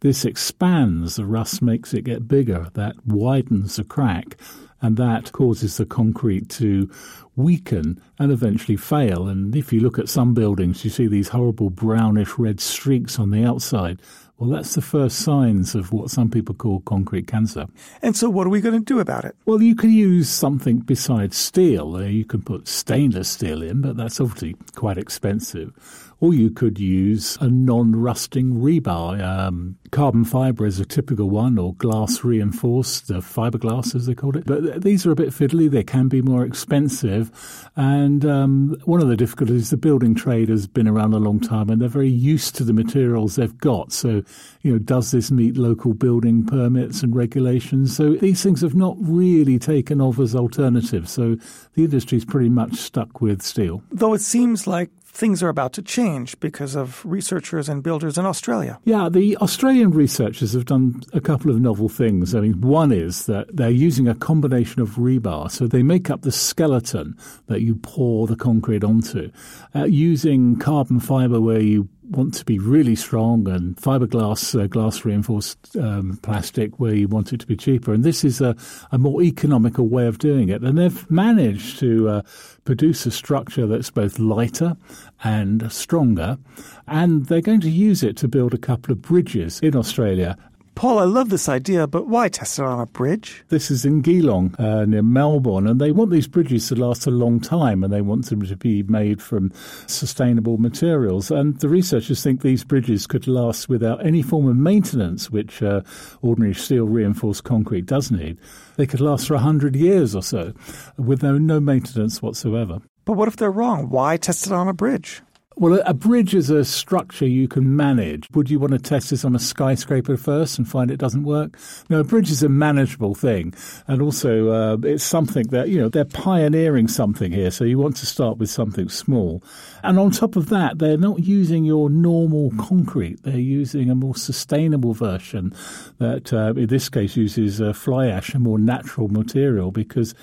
This 0.00 0.24
expands, 0.24 1.16
the 1.16 1.26
rust 1.26 1.60
makes 1.60 1.92
it 1.92 2.04
get 2.04 2.26
bigger, 2.26 2.68
that 2.72 2.96
widens 3.04 3.76
the 3.76 3.84
crack, 3.84 4.40
and 4.82 4.96
that 4.96 5.32
causes 5.32 5.76
the 5.76 5.86
concrete 5.86 6.48
to 6.50 6.90
weaken 7.36 8.00
and 8.18 8.32
eventually 8.32 8.76
fail. 8.76 9.28
And 9.28 9.54
if 9.54 9.72
you 9.72 9.80
look 9.80 9.98
at 9.98 10.08
some 10.08 10.34
buildings, 10.34 10.84
you 10.84 10.90
see 10.90 11.06
these 11.06 11.28
horrible 11.28 11.70
brownish 11.70 12.38
red 12.38 12.60
streaks 12.60 13.18
on 13.18 13.30
the 13.30 13.44
outside. 13.44 14.00
Well, 14.38 14.48
that's 14.48 14.74
the 14.74 14.80
first 14.80 15.18
signs 15.18 15.74
of 15.74 15.92
what 15.92 16.10
some 16.10 16.30
people 16.30 16.54
call 16.54 16.80
concrete 16.80 17.26
cancer. 17.26 17.66
And 18.00 18.16
so, 18.16 18.30
what 18.30 18.46
are 18.46 18.50
we 18.50 18.62
going 18.62 18.78
to 18.78 18.80
do 18.80 18.98
about 18.98 19.26
it? 19.26 19.36
Well, 19.44 19.60
you 19.60 19.74
can 19.74 19.90
use 19.90 20.30
something 20.30 20.78
besides 20.78 21.36
steel. 21.36 21.96
Uh, 21.96 22.04
you 22.04 22.24
can 22.24 22.40
put 22.40 22.66
stainless 22.66 23.28
steel 23.28 23.62
in, 23.62 23.82
but 23.82 23.98
that's 23.98 24.18
obviously 24.18 24.56
quite 24.74 24.96
expensive. 24.96 25.74
Or 26.20 26.32
you 26.32 26.50
could 26.50 26.78
use 26.78 27.36
a 27.42 27.48
non 27.48 27.94
rusting 27.94 28.54
rebar. 28.54 29.22
Um, 29.22 29.76
carbon 29.90 30.24
fibre 30.24 30.66
is 30.66 30.78
a 30.78 30.84
typical 30.84 31.30
one, 31.30 31.58
or 31.58 31.74
glass 31.74 32.22
reinforced, 32.24 33.10
uh, 33.10 33.14
fiberglass 33.14 33.94
as 33.94 34.06
they 34.06 34.14
call 34.14 34.36
it. 34.36 34.46
But 34.46 34.82
these 34.82 35.06
are 35.06 35.12
a 35.12 35.16
bit 35.16 35.30
fiddly, 35.30 35.70
they 35.70 35.82
can 35.82 36.08
be 36.08 36.22
more 36.22 36.44
expensive. 36.44 37.30
And 37.76 38.24
um, 38.24 38.80
one 38.84 39.00
of 39.00 39.08
the 39.08 39.16
difficulties, 39.16 39.70
the 39.70 39.76
building 39.76 40.14
trade 40.14 40.48
has 40.48 40.66
been 40.66 40.88
around 40.88 41.14
a 41.14 41.18
long 41.18 41.40
time 41.40 41.70
and 41.70 41.80
they're 41.80 41.88
very 41.88 42.08
used 42.08 42.54
to 42.56 42.64
the 42.64 42.72
materials 42.72 43.36
they've 43.36 43.58
got. 43.58 43.92
So, 43.92 44.22
you 44.62 44.72
know, 44.72 44.78
does 44.78 45.10
this 45.10 45.30
meet 45.30 45.56
local 45.56 45.94
building 45.94 46.46
permits 46.46 47.02
and 47.02 47.14
regulations? 47.14 47.96
So 47.96 48.14
these 48.14 48.42
things 48.42 48.60
have 48.60 48.74
not 48.74 48.96
really 49.00 49.58
taken 49.58 50.00
off 50.00 50.18
as 50.18 50.34
alternatives. 50.34 51.10
So 51.10 51.36
the 51.74 51.84
industry 51.84 52.18
is 52.18 52.24
pretty 52.24 52.48
much 52.48 52.76
stuck 52.76 53.20
with 53.20 53.42
steel. 53.42 53.82
Though 53.90 54.14
it 54.14 54.20
seems 54.20 54.66
like 54.66 54.90
things 55.12 55.42
are 55.42 55.48
about 55.48 55.72
to 55.74 55.82
change 55.82 56.38
because 56.40 56.74
of 56.74 57.04
researchers 57.04 57.68
and 57.68 57.82
builders 57.82 58.16
in 58.16 58.24
Australia. 58.24 58.78
Yeah, 58.84 59.08
the 59.10 59.36
Australian 59.38 59.79
researchers 59.88 60.52
have 60.52 60.66
done 60.66 61.02
a 61.12 61.20
couple 61.20 61.50
of 61.50 61.60
novel 61.60 61.88
things. 61.88 62.34
I 62.34 62.40
mean, 62.40 62.60
one 62.60 62.92
is 62.92 63.26
that 63.26 63.56
they're 63.56 63.70
using 63.70 64.06
a 64.06 64.14
combination 64.14 64.82
of 64.82 64.90
rebar, 64.90 65.50
so 65.50 65.66
they 65.66 65.82
make 65.82 66.10
up 66.10 66.22
the 66.22 66.32
skeleton 66.32 67.16
that 67.46 67.62
you 67.62 67.76
pour 67.76 68.26
the 68.26 68.36
concrete 68.36 68.84
onto, 68.84 69.30
uh, 69.74 69.84
using 69.84 70.58
carbon 70.58 71.00
fiber 71.00 71.40
where 71.40 71.60
you 71.60 71.88
want 72.10 72.34
to 72.34 72.44
be 72.44 72.58
really 72.58 72.96
strong 72.96 73.48
and 73.48 73.76
fiberglass, 73.76 74.60
uh, 74.60 74.66
glass 74.66 75.04
reinforced 75.04 75.76
um, 75.76 76.18
plastic 76.22 76.78
where 76.80 76.94
you 76.94 77.08
want 77.08 77.32
it 77.32 77.40
to 77.40 77.46
be 77.46 77.56
cheaper. 77.56 77.92
And 77.92 78.04
this 78.04 78.24
is 78.24 78.40
a, 78.40 78.56
a 78.90 78.98
more 78.98 79.22
economical 79.22 79.86
way 79.86 80.06
of 80.06 80.18
doing 80.18 80.48
it. 80.48 80.62
And 80.62 80.76
they've 80.76 81.10
managed 81.10 81.78
to 81.78 82.08
uh, 82.08 82.22
produce 82.64 83.06
a 83.06 83.10
structure 83.10 83.66
that's 83.66 83.90
both 83.90 84.18
lighter 84.18 84.76
and 85.22 85.70
stronger. 85.72 86.38
And 86.86 87.26
they're 87.26 87.40
going 87.40 87.60
to 87.60 87.70
use 87.70 88.02
it 88.02 88.16
to 88.18 88.28
build 88.28 88.54
a 88.54 88.58
couple 88.58 88.92
of 88.92 89.02
bridges 89.02 89.60
in 89.60 89.76
Australia 89.76 90.36
Paul, 90.74 90.98
I 90.98 91.04
love 91.04 91.28
this 91.28 91.48
idea, 91.48 91.86
but 91.86 92.06
why 92.06 92.28
test 92.28 92.58
it 92.58 92.64
on 92.64 92.80
a 92.80 92.86
bridge? 92.86 93.44
This 93.48 93.70
is 93.70 93.84
in 93.84 94.00
Geelong, 94.00 94.54
uh, 94.58 94.86
near 94.86 95.02
Melbourne, 95.02 95.66
and 95.66 95.80
they 95.80 95.92
want 95.92 96.10
these 96.10 96.26
bridges 96.26 96.68
to 96.68 96.76
last 96.76 97.06
a 97.06 97.10
long 97.10 97.38
time 97.38 97.84
and 97.84 97.92
they 97.92 98.00
want 98.00 98.26
them 98.30 98.42
to 98.42 98.56
be 98.56 98.82
made 98.84 99.20
from 99.20 99.52
sustainable 99.86 100.56
materials. 100.56 101.30
And 101.30 101.58
the 101.60 101.68
researchers 101.68 102.22
think 102.22 102.40
these 102.40 102.64
bridges 102.64 103.06
could 103.06 103.26
last 103.26 103.68
without 103.68 104.04
any 104.04 104.22
form 104.22 104.48
of 104.48 104.56
maintenance, 104.56 105.30
which 105.30 105.62
uh, 105.62 105.82
ordinary 106.22 106.54
steel 106.54 106.86
reinforced 106.86 107.44
concrete 107.44 107.84
does 107.84 108.10
need. 108.10 108.38
They 108.76 108.86
could 108.86 109.00
last 109.00 109.26
for 109.26 109.34
100 109.34 109.76
years 109.76 110.14
or 110.14 110.22
so 110.22 110.54
with 110.96 111.22
no, 111.22 111.36
no 111.36 111.60
maintenance 111.60 112.22
whatsoever. 112.22 112.78
But 113.04 113.14
what 113.14 113.28
if 113.28 113.36
they're 113.36 113.50
wrong? 113.50 113.90
Why 113.90 114.16
test 114.16 114.46
it 114.46 114.52
on 114.52 114.68
a 114.68 114.72
bridge? 114.72 115.20
Well, 115.60 115.82
a 115.84 115.92
bridge 115.92 116.34
is 116.34 116.48
a 116.48 116.64
structure 116.64 117.26
you 117.26 117.46
can 117.46 117.76
manage. 117.76 118.26
Would 118.32 118.48
you 118.48 118.58
want 118.58 118.72
to 118.72 118.78
test 118.78 119.10
this 119.10 119.26
on 119.26 119.36
a 119.36 119.38
skyscraper 119.38 120.16
first 120.16 120.56
and 120.56 120.66
find 120.66 120.90
it 120.90 120.96
doesn't 120.96 121.24
work? 121.24 121.58
No, 121.90 122.00
a 122.00 122.04
bridge 122.04 122.30
is 122.30 122.42
a 122.42 122.48
manageable 122.48 123.14
thing. 123.14 123.52
And 123.86 124.00
also, 124.00 124.48
uh, 124.48 124.78
it's 124.82 125.04
something 125.04 125.48
that, 125.48 125.68
you 125.68 125.78
know, 125.78 125.90
they're 125.90 126.06
pioneering 126.06 126.88
something 126.88 127.30
here. 127.30 127.50
So 127.50 127.64
you 127.64 127.76
want 127.76 127.96
to 127.96 128.06
start 128.06 128.38
with 128.38 128.48
something 128.48 128.88
small. 128.88 129.42
And 129.82 129.98
on 129.98 130.12
top 130.12 130.34
of 130.34 130.48
that, 130.48 130.78
they're 130.78 130.96
not 130.96 131.18
using 131.18 131.66
your 131.66 131.90
normal 131.90 132.52
concrete. 132.58 133.22
They're 133.24 133.36
using 133.36 133.90
a 133.90 133.94
more 133.94 134.14
sustainable 134.14 134.94
version 134.94 135.52
that, 135.98 136.32
uh, 136.32 136.54
in 136.56 136.68
this 136.68 136.88
case, 136.88 137.18
uses 137.18 137.60
uh, 137.60 137.74
fly 137.74 138.06
ash, 138.06 138.32
a 138.32 138.38
more 138.38 138.58
natural 138.58 139.08
material, 139.08 139.72
because 139.72 140.14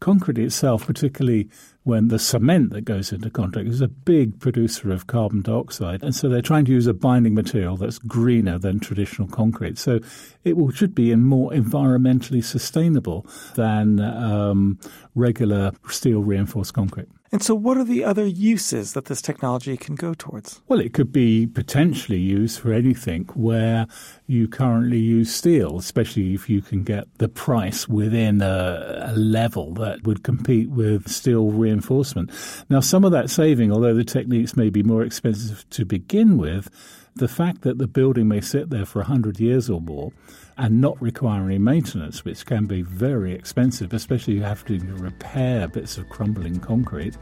concrete 0.00 0.38
itself, 0.38 0.86
particularly 0.86 1.50
when 1.86 2.08
the 2.08 2.18
cement 2.18 2.70
that 2.70 2.80
goes 2.80 3.12
into 3.12 3.30
concrete 3.30 3.68
is 3.68 3.80
a 3.80 3.86
big 3.86 4.40
producer 4.40 4.90
of 4.90 5.06
carbon 5.06 5.40
dioxide. 5.40 6.02
And 6.02 6.12
so 6.12 6.28
they're 6.28 6.42
trying 6.42 6.64
to 6.64 6.72
use 6.72 6.88
a 6.88 6.92
binding 6.92 7.32
material 7.32 7.76
that's 7.76 8.00
greener 8.00 8.58
than 8.58 8.80
traditional 8.80 9.28
concrete. 9.28 9.78
So 9.78 10.00
it 10.42 10.56
will, 10.56 10.72
should 10.72 10.96
be 10.96 11.14
more 11.14 11.52
environmentally 11.52 12.42
sustainable 12.42 13.24
than 13.54 14.00
um, 14.00 14.80
regular 15.14 15.70
steel 15.88 16.24
reinforced 16.24 16.74
concrete. 16.74 17.06
And 17.32 17.42
so, 17.42 17.54
what 17.54 17.76
are 17.76 17.84
the 17.84 18.04
other 18.04 18.24
uses 18.24 18.92
that 18.92 19.06
this 19.06 19.20
technology 19.20 19.76
can 19.76 19.94
go 19.94 20.14
towards? 20.14 20.60
Well, 20.68 20.80
it 20.80 20.94
could 20.94 21.12
be 21.12 21.46
potentially 21.46 22.18
used 22.18 22.60
for 22.60 22.72
anything 22.72 23.24
where 23.34 23.86
you 24.26 24.48
currently 24.48 24.98
use 24.98 25.32
steel, 25.32 25.78
especially 25.78 26.34
if 26.34 26.48
you 26.48 26.60
can 26.60 26.82
get 26.82 27.06
the 27.18 27.28
price 27.28 27.88
within 27.88 28.42
a, 28.42 29.06
a 29.08 29.16
level 29.16 29.74
that 29.74 30.02
would 30.04 30.24
compete 30.24 30.68
with 30.70 31.08
steel 31.08 31.50
reinforcement. 31.50 32.30
Now, 32.68 32.80
some 32.80 33.04
of 33.04 33.12
that 33.12 33.30
saving, 33.30 33.72
although 33.72 33.94
the 33.94 34.04
techniques 34.04 34.56
may 34.56 34.70
be 34.70 34.82
more 34.82 35.02
expensive 35.02 35.68
to 35.70 35.84
begin 35.84 36.38
with, 36.38 36.68
the 37.14 37.28
fact 37.28 37.62
that 37.62 37.78
the 37.78 37.86
building 37.86 38.28
may 38.28 38.40
sit 38.40 38.68
there 38.68 38.84
for 38.84 38.98
100 39.00 39.40
years 39.40 39.70
or 39.70 39.80
more 39.80 40.12
and 40.58 40.80
not 40.80 41.00
require 41.00 41.46
any 41.46 41.58
maintenance, 41.58 42.24
which 42.24 42.44
can 42.44 42.66
be 42.66 42.82
very 42.82 43.32
expensive, 43.32 43.92
especially 43.92 44.34
if 44.34 44.40
you 44.40 44.44
have 44.44 44.64
to 44.64 44.78
repair 44.96 45.68
bits 45.68 45.98
of 45.98 46.08
crumbling 46.08 46.58
concrete, 46.60 47.16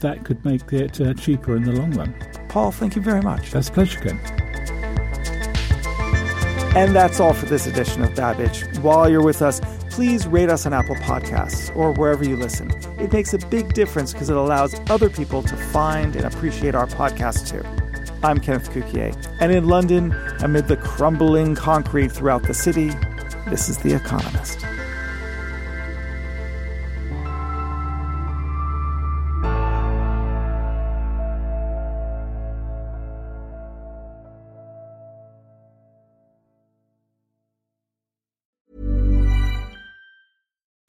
that 0.00 0.24
could 0.24 0.44
make 0.44 0.72
it 0.72 1.00
uh, 1.00 1.14
cheaper 1.14 1.56
in 1.56 1.64
the 1.64 1.72
long 1.72 1.92
run. 1.92 2.14
Paul, 2.48 2.72
thank 2.72 2.96
you 2.96 3.02
very 3.02 3.22
much. 3.22 3.50
That's 3.50 3.68
a 3.68 3.72
pleasure, 3.72 4.00
Ken. 4.00 4.65
And 6.76 6.94
that's 6.94 7.20
all 7.20 7.32
for 7.32 7.46
this 7.46 7.66
edition 7.66 8.02
of 8.02 8.14
Babbage. 8.14 8.62
While 8.82 9.08
you're 9.08 9.24
with 9.24 9.40
us, 9.40 9.62
please 9.88 10.26
rate 10.26 10.50
us 10.50 10.66
on 10.66 10.74
Apple 10.74 10.94
Podcasts 10.96 11.74
or 11.74 11.92
wherever 11.92 12.22
you 12.22 12.36
listen. 12.36 12.70
It 12.98 13.14
makes 13.14 13.32
a 13.32 13.38
big 13.38 13.72
difference 13.72 14.12
because 14.12 14.28
it 14.28 14.36
allows 14.36 14.78
other 14.90 15.08
people 15.08 15.42
to 15.44 15.56
find 15.56 16.14
and 16.14 16.26
appreciate 16.26 16.74
our 16.74 16.86
podcast 16.86 17.48
too. 17.48 17.66
I'm 18.22 18.40
Kenneth 18.40 18.70
Cukier, 18.72 19.16
and 19.40 19.52
in 19.52 19.66
London, 19.68 20.12
amid 20.40 20.68
the 20.68 20.76
crumbling 20.76 21.54
concrete 21.54 22.12
throughout 22.12 22.42
the 22.42 22.52
city, 22.52 22.90
this 23.48 23.70
is 23.70 23.78
The 23.78 23.94
Economist. 23.94 24.58